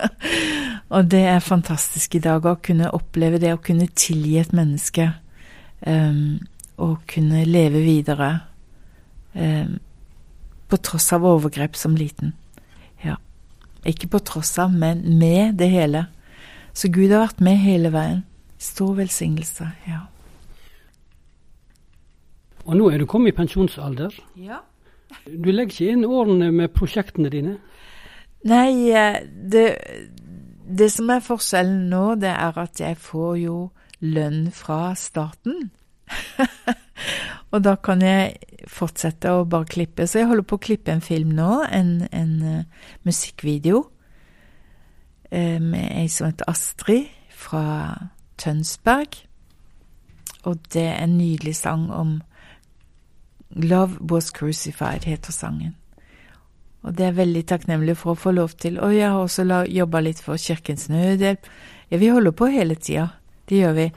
og 0.95 1.09
det 1.11 1.25
er 1.27 1.43
fantastisk 1.43 2.15
i 2.15 2.23
dag 2.23 2.47
å 2.47 2.61
kunne 2.63 2.93
oppleve 2.95 3.41
det, 3.43 3.51
å 3.51 3.63
kunne 3.63 3.91
tilgi 3.99 4.37
et 4.39 4.55
menneske. 4.55 5.09
Um, 5.83 6.39
og 6.79 7.03
kunne 7.11 7.43
leve 7.49 7.83
videre. 7.83 8.31
Um, 9.35 9.81
på 10.71 10.79
tross 10.79 11.11
av 11.13 11.27
overgrep 11.27 11.75
som 11.77 11.99
liten. 11.99 12.37
Ja. 13.03 13.19
Ikke 13.83 14.07
på 14.15 14.23
tross 14.23 14.55
av, 14.63 14.71
men 14.71 15.03
med 15.19 15.59
det 15.59 15.73
hele. 15.75 16.07
Så 16.73 16.89
Gud 16.95 17.11
har 17.11 17.27
vært 17.27 17.43
med 17.43 17.59
hele 17.59 17.91
veien. 17.93 18.23
Stor 18.63 18.95
velsignelse. 19.03 19.67
Ja. 19.91 20.07
Og 22.65 22.77
nå 22.79 22.89
er 22.91 23.03
du 23.03 23.07
kommet 23.11 23.33
i 23.33 23.37
pensjonsalder. 23.37 24.15
Ja. 24.39 24.63
Du 25.27 25.51
legger 25.51 25.75
ikke 25.75 25.93
inn 25.97 26.07
årene 26.07 26.51
med 26.55 26.73
prosjektene 26.77 27.31
dine? 27.33 27.57
Nei, 28.49 28.91
eh, 28.91 29.21
det, 29.53 29.67
det 30.67 30.89
som 30.95 31.11
er 31.13 31.23
forskjellen 31.25 31.89
nå, 31.91 32.05
det 32.23 32.33
er 32.33 32.59
at 32.63 32.81
jeg 32.81 32.99
får 32.99 33.37
jo 33.43 33.57
lønn 34.03 34.47
fra 34.55 34.95
staten. 34.99 35.71
og 37.53 37.63
da 37.65 37.77
kan 37.83 38.03
jeg 38.03 38.67
fortsette 38.71 39.31
å 39.31 39.45
bare 39.49 39.69
klippe. 39.71 40.07
Så 40.07 40.23
jeg 40.23 40.31
holder 40.31 40.47
på 40.47 40.59
å 40.59 40.65
klippe 40.67 40.95
en 40.95 41.05
film 41.05 41.35
nå, 41.37 41.51
en, 41.71 41.95
en 42.11 42.33
uh, 42.43 42.89
musikkvideo 43.07 43.85
uh, 45.33 45.59
med 45.63 45.87
ei 46.01 46.09
som 46.11 46.31
heter 46.31 46.51
Astrid 46.51 47.11
fra 47.31 47.65
Tønsberg. 48.43 49.23
Og 50.51 50.59
det 50.75 50.89
er 50.91 51.05
en 51.05 51.19
nydelig 51.19 51.55
sang 51.61 51.87
om 51.95 52.19
'Love 53.55 54.11
Was 54.11 54.31
Crucified' 54.31 55.05
heter 55.05 55.33
sangen. 55.33 55.77
Og 56.83 56.99
det 56.99 57.07
er 57.07 57.13
veldig 57.13 57.47
takknemlig 57.47 57.97
for 57.97 58.13
å 58.13 58.19
få 58.19 58.31
lov 58.31 58.49
til. 58.59 58.81
Og 58.81 58.95
jeg 58.95 59.11
har 59.11 59.19
også 59.19 59.45
jobba 59.69 60.01
litt 60.01 60.21
for 60.21 60.37
Kirkens 60.37 60.89
Nødhjelp. 60.89 61.47
Ja, 61.91 61.97
vi 61.97 62.09
holder 62.09 62.31
på 62.31 62.47
hele 62.47 62.75
tida. 62.75 63.09
Det 63.49 63.59
gjør 63.59 63.73
vi. 63.73 63.93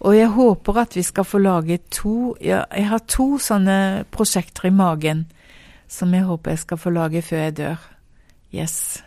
Og 0.00 0.16
jeg 0.16 0.28
håper 0.28 0.78
at 0.78 0.96
vi 0.96 1.02
skal 1.02 1.24
få 1.24 1.38
lage 1.38 1.78
to 1.90 2.36
ja, 2.40 2.64
Jeg 2.76 2.86
har 2.86 2.98
to 2.98 3.38
sånne 3.38 4.04
prosjekter 4.10 4.68
i 4.68 4.70
magen 4.70 5.26
som 5.88 6.12
jeg 6.14 6.22
håper 6.28 6.50
jeg 6.50 6.58
skal 6.58 6.78
få 6.78 6.90
lage 6.90 7.22
før 7.22 7.36
jeg 7.36 7.56
dør. 7.56 7.76
Yes. 8.54 9.02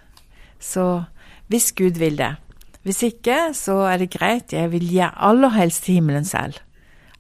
Så 0.59 1.03
hvis 1.47 1.71
Gud 1.71 1.99
vil 2.01 2.17
det. 2.17 2.35
Hvis 2.83 3.03
ikke, 3.03 3.53
så 3.53 3.85
er 3.85 3.97
det 3.97 4.11
greit. 4.11 4.53
Jeg 4.53 4.71
vil 4.71 4.89
aller 4.99 5.49
helst 5.49 5.83
til 5.83 5.93
himmelen 5.93 6.25
selv. 6.25 6.53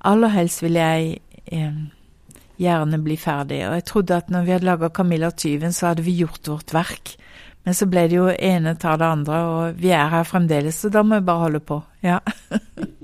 Aller 0.01 0.27
helst 0.27 0.63
vil 0.63 0.73
jeg 0.73 1.19
eh, 1.45 1.73
gjerne 2.61 3.01
bli 3.03 3.17
ferdig. 3.19 3.63
Og 3.67 3.75
jeg 3.79 3.87
trodde 3.89 4.21
at 4.21 4.31
når 4.33 4.45
vi 4.45 4.55
hadde 4.55 4.69
laga 4.69 4.89
'Camilla 4.89 5.31
tyven', 5.31 5.73
så 5.73 5.91
hadde 5.91 6.05
vi 6.05 6.19
gjort 6.21 6.47
vårt 6.47 6.73
verk. 6.73 7.15
Men 7.63 7.77
så 7.77 7.85
ble 7.85 8.07
det 8.09 8.17
jo 8.17 8.29
ene 8.29 8.73
tar 8.75 8.97
det 8.97 9.05
andre, 9.05 9.41
og 9.45 9.81
vi 9.81 9.91
er 9.93 10.09
her 10.09 10.23
fremdeles, 10.25 10.79
så 10.81 10.89
da 10.89 11.03
må 11.05 11.19
jeg 11.19 11.25
bare 11.25 11.45
holde 11.45 11.59
på. 11.59 11.81
Ja. 12.01 12.19